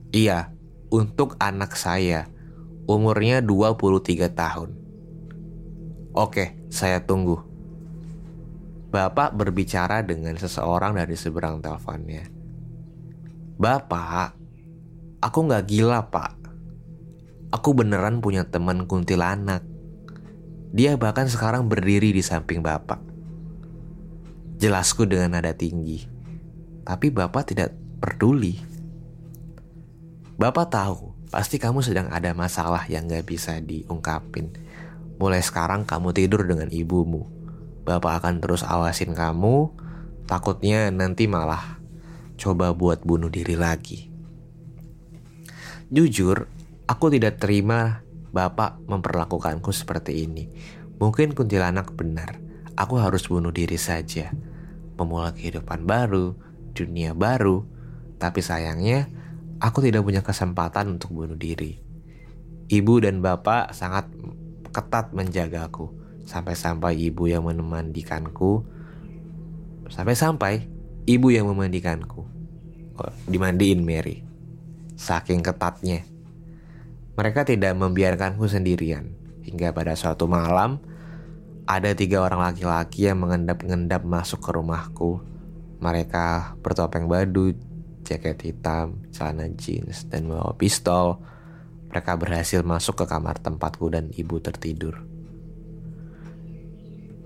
Iya, 0.10 0.50
untuk 0.90 1.38
anak 1.38 1.78
saya. 1.78 2.26
Umurnya 2.90 3.46
23 3.46 4.34
tahun. 4.34 4.74
Oke, 6.18 6.58
saya 6.74 7.06
tunggu. 7.06 7.38
Bapak 8.90 9.38
berbicara 9.38 10.02
dengan 10.02 10.34
seseorang 10.34 10.98
dari 10.98 11.14
seberang 11.14 11.62
teleponnya. 11.62 12.26
Bapak, 13.62 14.34
aku 15.22 15.38
gak 15.46 15.70
gila 15.70 16.02
pak. 16.10 16.34
Aku 17.54 17.78
beneran 17.78 18.26
punya 18.26 18.42
teman 18.50 18.90
kuntilanak 18.90 19.77
dia 20.72 21.00
bahkan 21.00 21.28
sekarang 21.32 21.72
berdiri 21.72 22.12
di 22.12 22.20
samping 22.20 22.60
bapak. 22.60 23.00
Jelasku 24.58 25.06
dengan 25.06 25.38
nada 25.38 25.54
tinggi, 25.54 26.04
tapi 26.82 27.14
bapak 27.14 27.44
tidak 27.54 27.78
peduli. 28.02 28.58
Bapak 30.38 30.70
tahu, 30.70 31.14
pasti 31.30 31.62
kamu 31.62 31.86
sedang 31.86 32.10
ada 32.10 32.34
masalah 32.34 32.86
yang 32.90 33.06
gak 33.06 33.26
bisa 33.26 33.62
diungkapin. 33.62 34.54
Mulai 35.18 35.42
sekarang 35.42 35.86
kamu 35.86 36.14
tidur 36.14 36.46
dengan 36.46 36.70
ibumu. 36.70 37.26
Bapak 37.86 38.22
akan 38.22 38.42
terus 38.42 38.62
awasin 38.62 39.18
kamu, 39.18 39.74
takutnya 40.30 40.94
nanti 40.94 41.26
malah 41.26 41.78
coba 42.38 42.74
buat 42.76 43.02
bunuh 43.02 43.32
diri 43.32 43.58
lagi. 43.58 44.10
Jujur, 45.88 46.46
aku 46.86 47.06
tidak 47.10 47.40
terima 47.40 48.06
Bapak 48.32 48.84
memperlakukanku 48.86 49.72
seperti 49.72 50.28
ini. 50.28 50.50
Mungkin 50.98 51.34
kuntilanak 51.38 51.94
benar. 51.94 52.40
Aku 52.78 53.02
harus 53.02 53.26
bunuh 53.30 53.54
diri 53.54 53.78
saja. 53.80 54.34
Memulai 54.98 55.34
kehidupan 55.34 55.86
baru, 55.86 56.34
dunia 56.74 57.14
baru. 57.14 57.66
Tapi 58.18 58.42
sayangnya, 58.42 59.10
aku 59.62 59.86
tidak 59.86 60.06
punya 60.06 60.22
kesempatan 60.26 60.98
untuk 60.98 61.14
bunuh 61.14 61.38
diri. 61.38 61.78
Ibu 62.68 63.06
dan 63.06 63.22
bapak 63.24 63.72
sangat 63.72 64.10
ketat 64.74 65.14
menjagaku. 65.14 65.94
Sampai-sampai 66.28 67.00
ibu 67.00 67.32
yang 67.32 67.48
menemandikanku 67.48 68.78
Sampai-sampai 69.88 70.68
ibu 71.08 71.32
yang 71.32 71.48
memandikanku. 71.48 72.28
Oh, 73.00 73.14
dimandiin 73.30 73.88
Mary. 73.88 74.24
Saking 75.00 75.40
ketatnya. 75.40 76.04
Mereka 77.18 77.50
tidak 77.50 77.74
membiarkanku 77.74 78.46
sendirian. 78.46 79.10
Hingga 79.42 79.74
pada 79.74 79.98
suatu 79.98 80.30
malam, 80.30 80.78
ada 81.66 81.90
tiga 81.98 82.22
orang 82.22 82.54
laki-laki 82.54 83.10
yang 83.10 83.26
mengendap-ngendap 83.26 84.06
masuk 84.06 84.38
ke 84.38 84.54
rumahku. 84.54 85.18
Mereka 85.82 86.54
bertopeng 86.62 87.10
badut, 87.10 87.58
jaket 88.06 88.38
hitam, 88.46 89.02
celana 89.10 89.50
jeans, 89.58 90.06
dan 90.06 90.30
membawa 90.30 90.54
pistol. 90.54 91.18
Mereka 91.90 92.22
berhasil 92.22 92.62
masuk 92.62 93.02
ke 93.02 93.06
kamar 93.10 93.42
tempatku 93.42 93.90
dan 93.90 94.14
ibu 94.14 94.38
tertidur. 94.38 95.02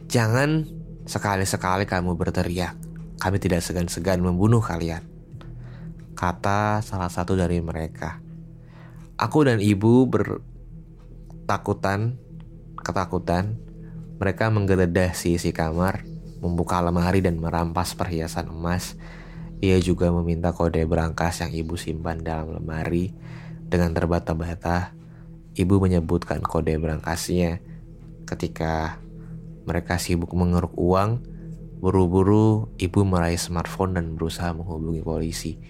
Jangan 0.07 0.71
sekali-sekali 1.03 1.83
kamu 1.83 2.15
berteriak. 2.15 2.79
Kami 3.19 3.37
tidak 3.43 3.59
segan-segan 3.59 4.23
membunuh 4.23 4.63
kalian. 4.63 5.03
Kata 6.15 6.79
salah 6.79 7.11
satu 7.11 7.35
dari 7.35 7.59
mereka. 7.59 8.30
Aku 9.21 9.45
dan 9.45 9.61
ibu 9.61 10.09
bertakutan, 10.09 12.17
ketakutan. 12.81 13.61
Mereka 14.17 14.49
menggeledah 14.49 15.13
sisi 15.13 15.53
kamar, 15.53 16.01
membuka 16.41 16.81
lemari 16.81 17.21
dan 17.21 17.37
merampas 17.37 17.93
perhiasan 17.93 18.49
emas. 18.49 18.97
Ia 19.61 19.77
juga 19.77 20.09
meminta 20.09 20.57
kode 20.57 20.81
berangkas 20.89 21.45
yang 21.45 21.53
ibu 21.53 21.77
simpan 21.77 22.25
dalam 22.25 22.49
lemari. 22.49 23.13
Dengan 23.69 23.93
terbata-bata, 23.93 24.97
ibu 25.53 25.77
menyebutkan 25.77 26.41
kode 26.41 26.81
berangkasnya 26.81 27.61
ketika 28.25 28.97
mereka 29.69 30.01
sibuk 30.01 30.33
mengeruk 30.33 30.73
uang. 30.73 31.21
Buru-buru, 31.77 32.73
ibu 32.81 33.05
meraih 33.05 33.37
smartphone 33.37 34.01
dan 34.01 34.17
berusaha 34.17 34.49
menghubungi 34.49 35.05
polisi. 35.05 35.61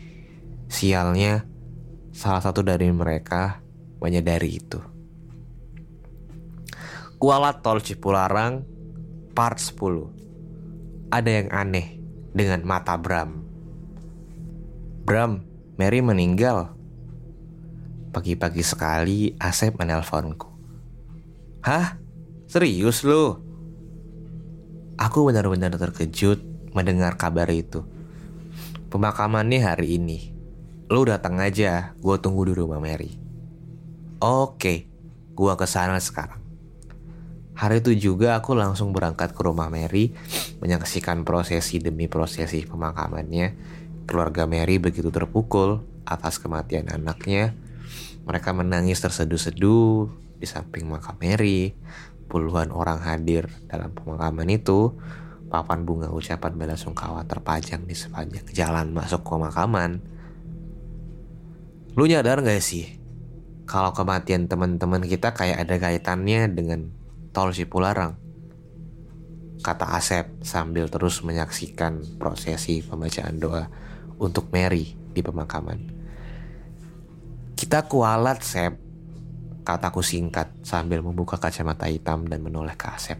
Sialnya, 0.71 1.50
salah 2.11 2.43
satu 2.43 2.59
dari 2.61 2.91
mereka 2.91 3.63
menyadari 4.03 4.59
itu. 4.59 4.79
Kuala 7.21 7.55
Tol 7.63 7.79
Cipularang, 7.79 8.65
part 9.31 9.57
10. 9.61 11.11
Ada 11.11 11.29
yang 11.29 11.47
aneh 11.53 12.01
dengan 12.35 12.63
mata 12.67 12.95
Bram. 12.97 13.43
Bram, 15.05 15.43
Mary 15.77 15.99
meninggal. 16.01 16.73
Pagi-pagi 18.11 18.63
sekali 18.65 19.37
Asep 19.39 19.77
menelponku. 19.79 20.49
Hah? 21.63 21.95
Serius 22.49 23.07
lu? 23.07 23.39
Aku 24.99 25.23
benar-benar 25.23 25.71
terkejut 25.77 26.43
mendengar 26.75 27.15
kabar 27.15 27.47
itu. 27.47 27.85
Pemakamannya 28.91 29.63
hari 29.63 29.95
ini. 29.95 30.30
Lu 30.91 31.07
datang 31.07 31.39
aja, 31.39 31.95
gue 32.03 32.15
tunggu 32.19 32.51
di 32.51 32.51
rumah 32.51 32.75
Mary. 32.83 33.15
Oke, 34.19 34.91
gue 35.31 35.53
ke 35.55 35.63
sana 35.63 35.95
sekarang. 35.95 36.43
Hari 37.55 37.79
itu 37.79 38.11
juga 38.11 38.35
aku 38.35 38.51
langsung 38.59 38.91
berangkat 38.91 39.31
ke 39.31 39.39
rumah 39.39 39.71
Mary 39.71 40.11
menyaksikan 40.59 41.23
prosesi 41.23 41.79
demi 41.79 42.11
prosesi 42.11 42.67
pemakamannya. 42.67 43.55
Keluarga 44.03 44.43
Mary 44.43 44.83
begitu 44.83 45.07
terpukul 45.15 45.79
atas 46.03 46.43
kematian 46.43 46.91
anaknya. 46.91 47.55
Mereka 48.27 48.51
menangis 48.51 48.99
terseduh-seduh 48.99 50.11
di 50.43 50.47
samping 50.49 50.91
makam 50.91 51.15
Mary. 51.23 51.71
Puluhan 52.27 52.67
orang 52.67 52.99
hadir 52.99 53.47
dalam 53.71 53.95
pemakaman 53.95 54.51
itu. 54.51 54.91
Papan 55.47 55.87
bunga 55.87 56.11
ucapan 56.11 56.51
bela 56.51 56.75
sungkawa 56.75 57.23
terpajang 57.23 57.87
di 57.87 57.95
sepanjang 57.95 58.51
jalan 58.51 58.91
masuk 58.91 59.23
ke 59.23 59.29
pemakaman. 59.39 60.10
Lu 61.95 62.07
nyadar 62.07 62.39
gak 62.39 62.63
sih? 62.63 62.99
Kalau 63.67 63.91
kematian 63.91 64.47
teman-teman 64.47 65.03
kita 65.03 65.35
kayak 65.35 65.67
ada 65.67 65.75
kaitannya 65.79 66.47
dengan 66.51 66.91
tol 67.35 67.51
Cipularang. 67.51 68.15
Kata 69.61 69.93
Asep 69.93 70.41
sambil 70.41 70.89
terus 70.89 71.21
menyaksikan 71.21 72.17
prosesi 72.17 72.81
pembacaan 72.81 73.37
doa 73.37 73.69
untuk 74.17 74.49
Mary 74.49 74.97
di 75.13 75.21
pemakaman. 75.21 75.79
Kita 77.53 77.85
kualat, 77.85 78.41
Sep, 78.41 78.73
Kataku 79.61 80.01
singkat 80.01 80.49
sambil 80.65 81.05
membuka 81.05 81.37
kacamata 81.37 81.85
hitam 81.85 82.25
dan 82.25 82.41
menoleh 82.41 82.73
ke 82.73 82.89
Asep. 82.89 83.19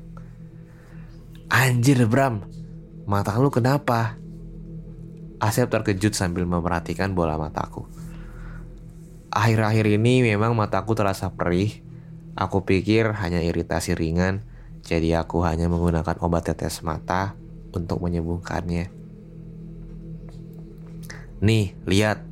Anjir 1.54 2.02
Bram, 2.10 2.42
mata 3.06 3.38
lu 3.38 3.54
kenapa? 3.54 4.18
Asep 5.38 5.70
terkejut 5.70 6.18
sambil 6.18 6.50
memperhatikan 6.50 7.14
bola 7.14 7.38
mataku. 7.38 7.86
Akhir-akhir 9.32 9.88
ini 9.88 10.28
memang 10.28 10.52
mataku 10.54 10.92
terasa 10.92 11.32
perih. 11.32 11.80
Aku 12.36 12.68
pikir 12.68 13.16
hanya 13.16 13.40
iritasi 13.40 13.96
ringan, 13.96 14.44
jadi 14.84 15.24
aku 15.24 15.44
hanya 15.48 15.72
menggunakan 15.72 16.20
obat 16.20 16.52
tetes 16.52 16.84
mata 16.84 17.36
untuk 17.72 18.04
menyembuhkannya. 18.04 18.92
Nih, 21.42 21.74
lihat. 21.88 22.28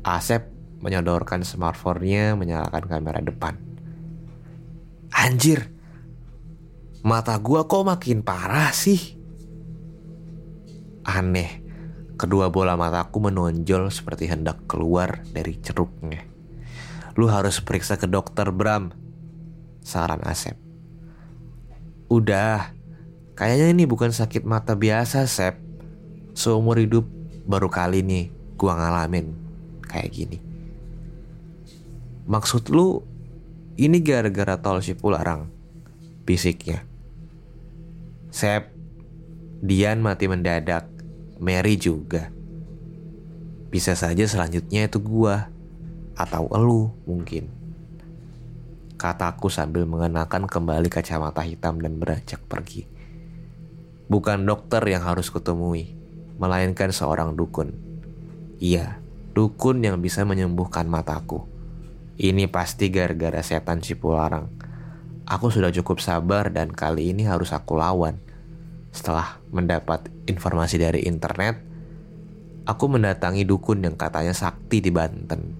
Asep 0.00 0.48
menyodorkan 0.80 1.44
smartphone-nya 1.44 2.32
menyalakan 2.32 2.88
kamera 2.88 3.20
depan. 3.20 3.60
Anjir, 5.12 5.68
mata 7.04 7.36
gua 7.36 7.68
kok 7.68 7.84
makin 7.84 8.24
parah 8.24 8.72
sih? 8.72 9.20
Aneh, 11.04 11.59
kedua 12.20 12.52
bola 12.52 12.76
mataku 12.76 13.16
menonjol 13.16 13.88
seperti 13.88 14.28
hendak 14.28 14.68
keluar 14.68 15.24
dari 15.32 15.56
ceruknya. 15.56 16.20
Lu 17.16 17.32
harus 17.32 17.64
periksa 17.64 17.96
ke 17.96 18.04
dokter 18.04 18.52
Bram, 18.52 18.92
saran 19.80 20.20
Asep. 20.28 20.60
Udah, 22.12 22.76
kayaknya 23.32 23.72
ini 23.72 23.84
bukan 23.88 24.12
sakit 24.12 24.44
mata 24.44 24.76
biasa, 24.76 25.24
Sep. 25.24 25.56
Seumur 26.36 26.76
hidup 26.76 27.08
baru 27.48 27.72
kali 27.72 28.04
nih 28.04 28.28
gua 28.60 28.76
ngalamin 28.76 29.32
kayak 29.88 30.12
gini. 30.12 30.38
Maksud 32.28 32.68
lu 32.68 33.00
ini 33.80 33.96
gara-gara 34.04 34.60
tol 34.60 34.84
Cipularang? 34.84 35.48
Bisiknya. 36.28 36.84
Sep, 38.28 38.68
Dian 39.64 40.04
mati 40.04 40.28
mendadak. 40.28 40.99
Mary 41.40 41.80
juga. 41.80 42.28
Bisa 43.72 43.96
saja 43.96 44.28
selanjutnya 44.28 44.84
itu 44.84 45.00
gua. 45.00 45.48
Atau 46.12 46.52
elu 46.52 46.92
mungkin. 47.08 47.48
Kataku 49.00 49.48
sambil 49.48 49.88
mengenakan 49.88 50.44
kembali 50.44 50.92
kacamata 50.92 51.40
hitam 51.40 51.80
dan 51.80 51.96
beranjak 51.96 52.44
pergi. 52.44 52.84
Bukan 54.12 54.44
dokter 54.44 54.84
yang 54.84 55.00
harus 55.00 55.32
kutemui, 55.32 55.96
melainkan 56.36 56.92
seorang 56.92 57.32
dukun. 57.32 57.72
Iya, 58.60 59.00
dukun 59.32 59.80
yang 59.80 60.04
bisa 60.04 60.28
menyembuhkan 60.28 60.84
mataku. 60.84 61.48
Ini 62.20 62.52
pasti 62.52 62.92
gara-gara 62.92 63.40
setan 63.40 63.80
Cipularang. 63.80 64.52
Aku 65.24 65.48
sudah 65.48 65.72
cukup 65.72 66.04
sabar 66.04 66.52
dan 66.52 66.68
kali 66.68 67.16
ini 67.16 67.24
harus 67.24 67.56
aku 67.56 67.80
lawan. 67.80 68.20
Setelah 68.90 69.38
mendapat 69.54 70.10
informasi 70.26 70.76
dari 70.78 71.06
internet, 71.06 71.62
aku 72.66 72.90
mendatangi 72.90 73.46
dukun 73.46 73.82
yang 73.86 73.94
katanya 73.94 74.34
sakti 74.34 74.82
di 74.82 74.90
Banten. 74.90 75.56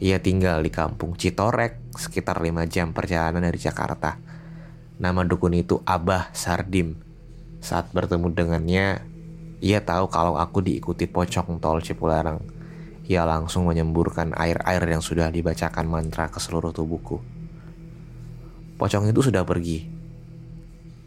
Ia 0.00 0.20
tinggal 0.20 0.60
di 0.60 0.68
kampung 0.68 1.16
Citorek, 1.16 1.92
sekitar 1.96 2.40
5 2.40 2.68
jam 2.68 2.92
perjalanan 2.92 3.44
dari 3.44 3.56
Jakarta. 3.56 4.20
Nama 5.00 5.20
dukun 5.24 5.56
itu 5.56 5.80
Abah 5.84 6.32
Sardim. 6.36 6.96
Saat 7.64 7.92
bertemu 7.96 8.32
dengannya, 8.32 9.00
ia 9.64 9.80
tahu 9.80 10.08
kalau 10.12 10.36
aku 10.36 10.60
diikuti 10.60 11.08
pocong 11.08 11.56
tol 11.60 11.80
Cipularang 11.80 12.56
ia 13.06 13.22
langsung 13.22 13.70
menyemburkan 13.70 14.34
air-air 14.34 14.82
yang 14.82 14.98
sudah 14.98 15.30
dibacakan 15.30 15.86
mantra 15.86 16.26
ke 16.26 16.42
seluruh 16.42 16.74
tubuhku. 16.74 17.22
Pocong 18.76 19.06
itu 19.06 19.30
sudah 19.30 19.46
pergi, 19.46 19.86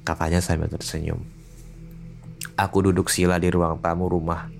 katanya 0.07 0.39
sambil 0.39 0.71
tersenyum. 0.71 1.19
Aku 2.59 2.83
duduk 2.83 3.07
sila 3.07 3.39
di 3.39 3.47
ruang 3.47 3.79
tamu 3.79 4.11
rumah 4.11 4.51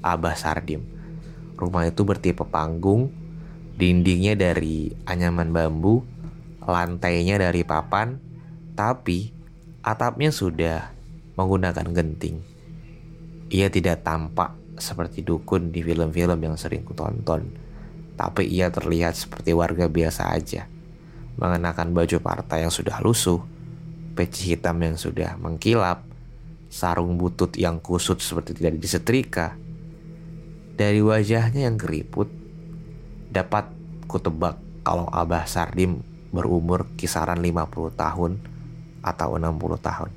Abah 0.00 0.32
Sardim. 0.32 0.80
Rumah 1.60 1.92
itu 1.92 2.08
bertipe 2.08 2.40
panggung, 2.48 3.12
dindingnya 3.76 4.32
dari 4.32 4.96
anyaman 5.04 5.52
bambu, 5.52 6.00
lantainya 6.64 7.36
dari 7.36 7.68
papan, 7.68 8.16
tapi 8.72 9.28
atapnya 9.84 10.32
sudah 10.32 10.88
menggunakan 11.36 11.92
genting. 11.92 12.40
Ia 13.52 13.68
tidak 13.68 14.08
tampak 14.08 14.56
seperti 14.80 15.20
dukun 15.20 15.68
di 15.68 15.84
film-film 15.84 16.40
yang 16.40 16.56
sering 16.56 16.80
kutonton. 16.80 17.44
Tapi 18.16 18.48
ia 18.48 18.72
terlihat 18.72 19.20
seperti 19.20 19.52
warga 19.52 19.84
biasa 19.84 20.32
aja. 20.32 20.64
Mengenakan 21.36 21.92
baju 21.92 22.16
partai 22.24 22.64
yang 22.64 22.72
sudah 22.72 23.04
lusuh, 23.04 23.44
peci 24.16 24.56
hitam 24.56 24.80
yang 24.80 24.96
sudah 24.96 25.36
mengkilap, 25.36 26.11
sarung 26.72 27.20
butut 27.20 27.52
yang 27.60 27.84
kusut 27.84 28.24
seperti 28.24 28.56
tidak 28.56 28.80
disetrika. 28.80 29.60
Dari 30.72 31.04
wajahnya 31.04 31.68
yang 31.68 31.76
keriput, 31.76 32.32
dapat 33.28 33.68
kutebak 34.08 34.56
kalau 34.80 35.04
Abah 35.12 35.44
Sardim 35.44 36.00
berumur 36.32 36.88
kisaran 36.96 37.44
50 37.44 37.92
tahun 37.92 38.40
atau 39.04 39.36
60 39.36 39.52
tahun. 39.84 40.10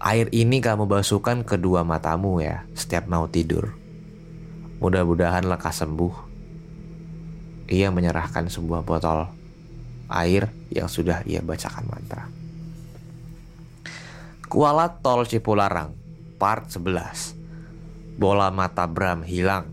Air 0.00 0.32
ini 0.32 0.64
kamu 0.64 0.88
basuhkan 0.88 1.44
kedua 1.44 1.84
matamu 1.84 2.40
ya 2.40 2.64
setiap 2.72 3.04
mau 3.12 3.28
tidur. 3.28 3.76
Mudah-mudahan 4.80 5.44
lekas 5.44 5.84
sembuh. 5.84 6.14
Ia 7.68 7.92
menyerahkan 7.92 8.48
sebuah 8.48 8.86
botol 8.86 9.28
air 10.08 10.48
yang 10.72 10.88
sudah 10.88 11.26
ia 11.26 11.42
bacakan 11.42 11.84
mantra. 11.90 12.45
Kuala 14.46 15.02
Tol 15.02 15.26
Cipularang, 15.26 15.90
part 16.38 16.70
11. 16.70 17.34
Bola 18.14 18.46
mata 18.54 18.86
Bram 18.86 19.26
hilang. 19.26 19.66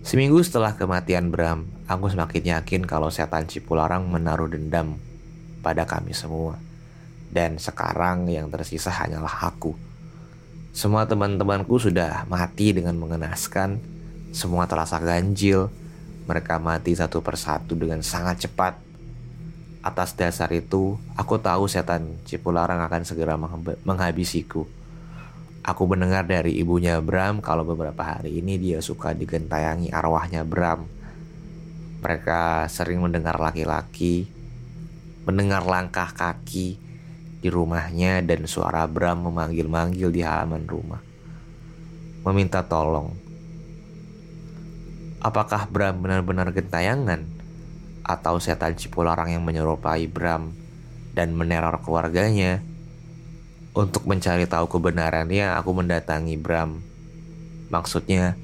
Seminggu 0.00 0.40
setelah 0.40 0.72
kematian 0.72 1.28
Bram, 1.28 1.68
aku 1.84 2.08
semakin 2.08 2.56
yakin 2.56 2.88
kalau 2.88 3.12
setan 3.12 3.44
Cipularang 3.44 4.08
menaruh 4.08 4.48
dendam 4.48 4.96
pada 5.60 5.84
kami 5.84 6.16
semua. 6.16 6.56
Dan 7.28 7.60
sekarang 7.60 8.24
yang 8.32 8.48
tersisa 8.48 8.88
hanyalah 8.88 9.52
aku. 9.52 9.76
Semua 10.72 11.04
teman-temanku 11.04 11.76
sudah 11.76 12.24
mati 12.24 12.72
dengan 12.72 12.96
mengenaskan. 12.96 13.84
Semua 14.32 14.64
terasa 14.64 14.96
ganjil. 14.96 15.68
Mereka 16.24 16.56
mati 16.56 16.96
satu 16.96 17.20
persatu 17.20 17.76
dengan 17.76 18.00
sangat 18.00 18.48
cepat. 18.48 18.83
Atas 19.84 20.16
dasar 20.16 20.48
itu, 20.56 20.96
aku 21.12 21.36
tahu 21.36 21.68
setan 21.68 22.16
Cipularang 22.24 22.80
akan 22.88 23.04
segera 23.04 23.36
menghabisiku. 23.84 24.64
Aku 25.60 25.84
mendengar 25.84 26.24
dari 26.24 26.56
ibunya 26.56 26.96
Bram 27.04 27.44
kalau 27.44 27.68
beberapa 27.68 28.00
hari 28.00 28.40
ini 28.40 28.56
dia 28.56 28.80
suka 28.80 29.12
digentayangi 29.12 29.92
arwahnya 29.92 30.40
Bram. 30.40 30.88
Mereka 32.00 32.64
sering 32.72 33.04
mendengar 33.04 33.36
laki-laki, 33.36 34.24
mendengar 35.28 35.68
langkah 35.68 36.08
kaki, 36.16 36.80
di 37.44 37.48
rumahnya 37.52 38.24
dan 38.24 38.48
suara 38.48 38.88
Bram 38.88 39.28
memanggil-manggil 39.28 40.08
di 40.08 40.24
halaman 40.24 40.64
rumah. 40.64 41.04
Meminta 42.24 42.64
tolong. 42.64 43.12
Apakah 45.20 45.68
Bram 45.68 46.00
benar-benar 46.00 46.48
gentayangan? 46.56 47.33
Atau 48.04 48.36
setan 48.36 48.76
Cipularang 48.76 49.32
yang 49.32 49.40
menyerupai 49.40 50.04
Bram 50.06 50.52
dan 51.16 51.32
meneror 51.32 51.80
keluarganya? 51.80 52.60
Untuk 53.74 54.06
mencari 54.06 54.46
tahu 54.46 54.70
kebenarannya, 54.70 55.56
aku 55.58 55.74
mendatangi 55.74 56.38
Bram. 56.38 56.78
Maksudnya, 57.72 58.38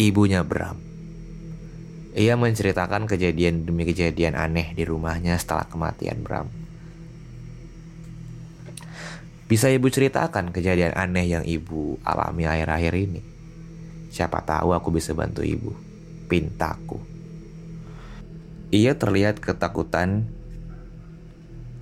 ibunya 0.00 0.40
Bram. 0.40 0.80
Ia 2.16 2.38
menceritakan 2.38 3.04
kejadian 3.04 3.68
demi 3.68 3.84
kejadian 3.84 4.38
aneh 4.38 4.72
di 4.72 4.88
rumahnya 4.88 5.36
setelah 5.36 5.68
kematian 5.68 6.24
Bram. 6.24 6.48
Bisa 9.50 9.66
ibu 9.66 9.90
ceritakan 9.90 10.54
kejadian 10.54 10.94
aneh 10.94 11.26
yang 11.26 11.42
ibu 11.42 11.98
alami 12.06 12.46
akhir-akhir 12.46 12.94
ini? 12.94 13.20
Siapa 14.10 14.46
tahu 14.46 14.70
aku 14.70 14.94
bisa 14.94 15.10
bantu 15.10 15.42
ibu. 15.42 15.74
Pintaku. 16.30 17.09
Ia 18.70 18.94
terlihat 18.94 19.42
ketakutan, 19.42 20.30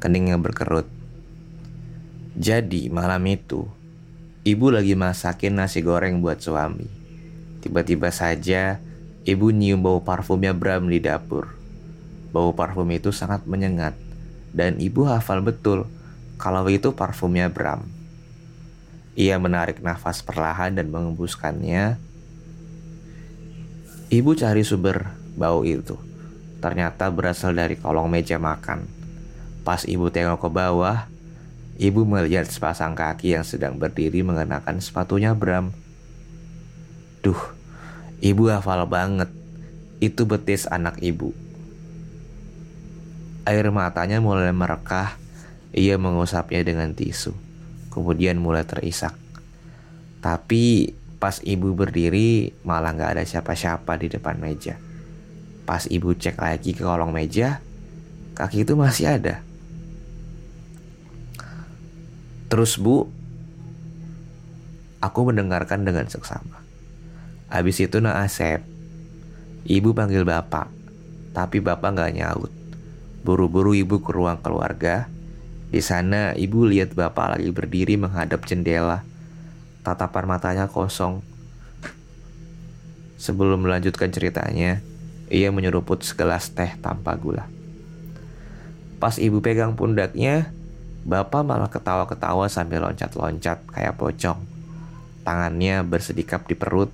keningnya 0.01 0.41
berkerut. 0.41 0.89
Jadi 2.33 2.89
malam 2.89 3.21
itu, 3.29 3.69
ibu 4.41 4.73
lagi 4.73 4.97
masakin 4.97 5.61
nasi 5.61 5.85
goreng 5.85 6.25
buat 6.25 6.41
suami. 6.41 6.89
Tiba-tiba 7.61 8.09
saja, 8.09 8.81
ibu 9.29 9.53
nyium 9.53 9.85
bau 9.85 10.01
parfumnya 10.01 10.57
Bram 10.57 10.89
di 10.89 10.97
dapur. 10.97 11.53
Bau 12.33 12.57
parfum 12.57 12.89
itu 12.89 13.13
sangat 13.13 13.45
menyengat, 13.45 13.93
dan 14.57 14.81
ibu 14.81 15.05
hafal 15.05 15.45
betul 15.45 15.85
kalau 16.41 16.65
itu 16.73 16.97
parfumnya 16.97 17.53
Bram. 17.53 17.85
Ia 19.13 19.37
menarik 19.37 19.85
nafas 19.85 20.25
perlahan 20.25 20.73
dan 20.73 20.89
mengembuskannya. 20.89 22.01
Ibu 24.09 24.31
cari 24.41 24.65
sumber 24.65 25.13
bau 25.37 25.69
itu. 25.69 26.08
Ternyata 26.59 27.07
berasal 27.15 27.55
dari 27.55 27.79
kolong 27.79 28.11
meja 28.11 28.39
makan. 28.43 28.87
Pas 29.63 29.87
ibu 29.87 30.11
tengok 30.11 30.43
ke 30.43 30.49
bawah, 30.51 31.07
ibu 31.79 32.03
melihat 32.03 32.51
sepasang 32.51 32.99
kaki 32.99 33.39
yang 33.39 33.47
sedang 33.47 33.79
berdiri 33.79 34.27
mengenakan 34.27 34.83
sepatunya 34.83 35.39
Bram. 35.39 35.71
Duh, 37.23 37.39
ibu 38.19 38.51
hafal 38.51 38.83
banget. 38.91 39.31
Itu 40.03 40.27
betis 40.27 40.67
anak 40.67 40.99
ibu. 41.03 41.35
Air 43.47 43.71
matanya 43.71 44.19
mulai 44.19 44.51
merekah 44.55 45.19
ia 45.73 45.95
mengusapnya 46.01 46.65
dengan 46.65 46.93
tisu, 46.93 47.33
kemudian 47.95 48.41
mulai 48.41 48.67
terisak. 48.67 49.15
Tapi 50.19 50.95
pas 51.23 51.39
ibu 51.43 51.75
berdiri 51.75 52.55
malah 52.67 52.95
gak 52.95 53.19
ada 53.19 53.25
siapa-siapa 53.27 53.99
di 53.99 54.11
depan 54.11 54.39
meja. 54.39 54.88
Pas 55.69 55.85
ibu 55.85 56.17
cek 56.17 56.41
lagi 56.41 56.73
ke 56.73 56.81
kolong 56.81 57.13
meja, 57.13 57.61
kaki 58.33 58.65
itu 58.65 58.73
masih 58.73 59.21
ada. 59.21 59.45
Terus 62.49 62.81
bu, 62.81 63.05
aku 65.05 65.21
mendengarkan 65.29 65.85
dengan 65.85 66.09
seksama. 66.09 66.65
Habis 67.53 67.85
itu 67.85 68.01
nak 68.01 68.25
Asep, 68.25 68.65
ibu 69.69 69.93
panggil 69.93 70.25
bapak, 70.25 70.73
tapi 71.37 71.61
bapak 71.61 72.01
gak 72.01 72.17
nyaut. 72.17 72.53
Buru-buru 73.21 73.77
ibu 73.77 74.01
ke 74.01 74.09
ruang 74.09 74.41
keluarga, 74.41 75.05
di 75.69 75.85
sana 75.85 76.33
ibu 76.33 76.65
lihat 76.65 76.97
bapak 76.97 77.37
lagi 77.37 77.53
berdiri 77.53 78.01
menghadap 78.01 78.49
jendela. 78.49 79.05
Tatapan 79.85 80.25
matanya 80.25 80.65
kosong. 80.65 81.21
Sebelum 83.21 83.69
melanjutkan 83.69 84.09
ceritanya, 84.09 84.81
ia 85.29 85.53
menyeruput 85.53 86.05
segelas 86.05 86.53
teh 86.53 86.75
tanpa 86.81 87.17
gula. 87.17 87.49
Pas 88.99 89.15
ibu 89.17 89.39
pegang 89.39 89.79
pundaknya, 89.79 90.51
bapak 91.07 91.47
malah 91.47 91.71
ketawa-ketawa 91.71 92.51
sambil 92.51 92.83
loncat-loncat 92.89 93.63
kayak 93.71 93.95
pocong. 93.95 94.43
Tangannya 95.23 95.87
bersedikap 95.87 96.49
di 96.51 96.59
perut, 96.59 96.91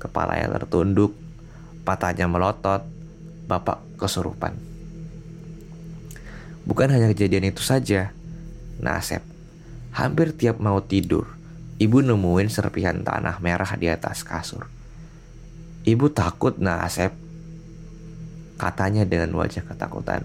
kepalanya 0.00 0.56
tertunduk, 0.56 1.12
matanya 1.84 2.26
melotot, 2.30 2.82
bapak 3.44 3.82
kesurupan. 4.00 4.56
Bukan 6.64 6.88
hanya 6.88 7.12
kejadian 7.12 7.52
itu 7.52 7.60
saja. 7.60 8.16
Nasib, 8.80 9.20
hampir 9.92 10.32
tiap 10.34 10.58
mau 10.58 10.80
tidur, 10.80 11.28
ibu 11.76 12.00
nemuin 12.00 12.48
serpihan 12.48 13.04
tanah 13.04 13.38
merah 13.38 13.70
di 13.76 13.86
atas 13.86 14.24
kasur. 14.24 14.66
Ibu 15.84 16.10
takut 16.10 16.56
Nasib, 16.56 17.12
katanya 18.56 19.02
dengan 19.02 19.34
wajah 19.34 19.66
ketakutan. 19.66 20.24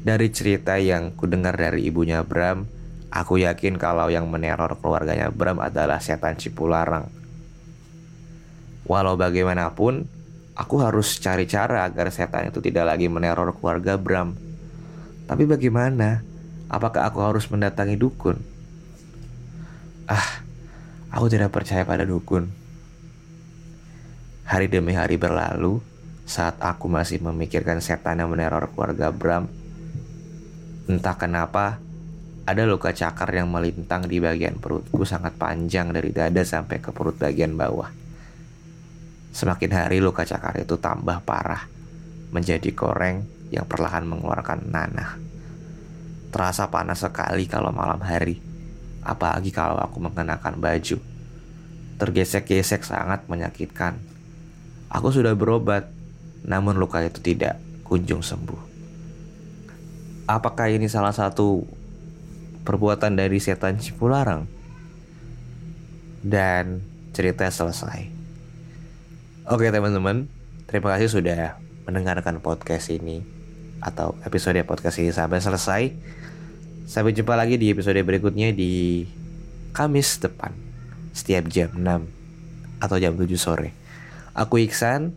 Dari 0.00 0.32
cerita 0.32 0.80
yang 0.80 1.12
kudengar 1.12 1.54
dari 1.54 1.84
ibunya 1.84 2.24
Bram, 2.24 2.64
aku 3.12 3.42
yakin 3.44 3.76
kalau 3.76 4.08
yang 4.08 4.26
meneror 4.32 4.80
keluarganya 4.80 5.28
Bram 5.28 5.60
adalah 5.60 6.00
setan 6.00 6.40
Cipularang. 6.40 7.12
Walau 8.88 9.20
bagaimanapun, 9.20 10.08
aku 10.56 10.74
harus 10.80 11.20
cari 11.20 11.44
cara 11.44 11.84
agar 11.84 12.08
setan 12.08 12.48
itu 12.48 12.64
tidak 12.64 12.96
lagi 12.96 13.12
meneror 13.12 13.52
keluarga 13.54 14.00
Bram. 14.00 14.34
Tapi 15.28 15.44
bagaimana? 15.44 16.24
Apakah 16.70 17.10
aku 17.10 17.18
harus 17.20 17.50
mendatangi 17.50 17.98
dukun? 17.98 18.38
Ah, 20.08 20.42
aku 21.12 21.26
tidak 21.28 21.52
percaya 21.54 21.84
pada 21.84 22.08
dukun. 22.08 22.50
Hari 24.48 24.66
demi 24.66 24.94
hari 24.96 25.14
berlalu, 25.14 25.82
saat 26.30 26.62
aku 26.62 26.86
masih 26.86 27.18
memikirkan 27.18 27.82
setan 27.82 28.22
yang 28.22 28.30
meneror 28.30 28.70
keluarga 28.70 29.10
Bram, 29.10 29.50
entah 30.86 31.18
kenapa 31.18 31.82
ada 32.46 32.62
luka 32.70 32.94
cakar 32.94 33.34
yang 33.34 33.50
melintang 33.50 34.06
di 34.06 34.22
bagian 34.22 34.62
perutku 34.62 35.02
sangat 35.02 35.34
panjang 35.34 35.90
dari 35.90 36.14
dada 36.14 36.46
sampai 36.46 36.78
ke 36.78 36.94
perut 36.94 37.18
bagian 37.18 37.58
bawah. 37.58 37.90
Semakin 39.34 39.70
hari 39.74 39.98
luka 39.98 40.22
cakar 40.22 40.62
itu 40.62 40.78
tambah 40.78 41.18
parah, 41.26 41.66
menjadi 42.30 42.70
koreng 42.78 43.26
yang 43.50 43.66
perlahan 43.66 44.06
mengeluarkan 44.06 44.70
nanah. 44.70 45.18
Terasa 46.30 46.70
panas 46.70 47.02
sekali 47.02 47.50
kalau 47.50 47.74
malam 47.74 47.98
hari, 48.06 48.38
apalagi 49.02 49.50
kalau 49.50 49.82
aku 49.82 49.98
mengenakan 49.98 50.62
baju. 50.62 51.02
Tergesek-gesek 51.98 52.86
sangat 52.86 53.26
menyakitkan. 53.26 53.98
Aku 54.90 55.10
sudah 55.10 55.34
berobat, 55.34 55.99
namun 56.44 56.76
luka 56.76 57.04
itu 57.04 57.20
tidak 57.20 57.60
kunjung 57.84 58.24
sembuh. 58.24 58.70
Apakah 60.30 60.70
ini 60.70 60.86
salah 60.86 61.10
satu 61.10 61.66
perbuatan 62.64 63.16
dari 63.16 63.40
setan 63.40 63.80
Cipularang. 63.80 64.46
Dan 66.20 66.84
cerita 67.16 67.48
selesai. 67.48 68.06
Oke 69.48 69.72
teman-teman, 69.72 70.28
terima 70.68 70.94
kasih 70.94 71.08
sudah 71.10 71.56
mendengarkan 71.88 72.38
podcast 72.44 72.92
ini 72.92 73.24
atau 73.80 74.14
episode 74.22 74.60
podcast 74.68 75.00
ini 75.00 75.10
sampai 75.10 75.40
selesai. 75.40 75.82
Sampai 76.84 77.16
jumpa 77.16 77.34
lagi 77.34 77.56
di 77.56 77.72
episode 77.72 77.98
berikutnya 78.04 78.52
di 78.52 79.06
Kamis 79.72 80.20
depan 80.20 80.52
setiap 81.16 81.48
jam 81.48 81.72
6 81.72 82.84
atau 82.84 82.96
jam 83.00 83.16
7 83.16 83.26
sore. 83.40 83.72
Aku 84.36 84.60
Iksan, 84.60 85.16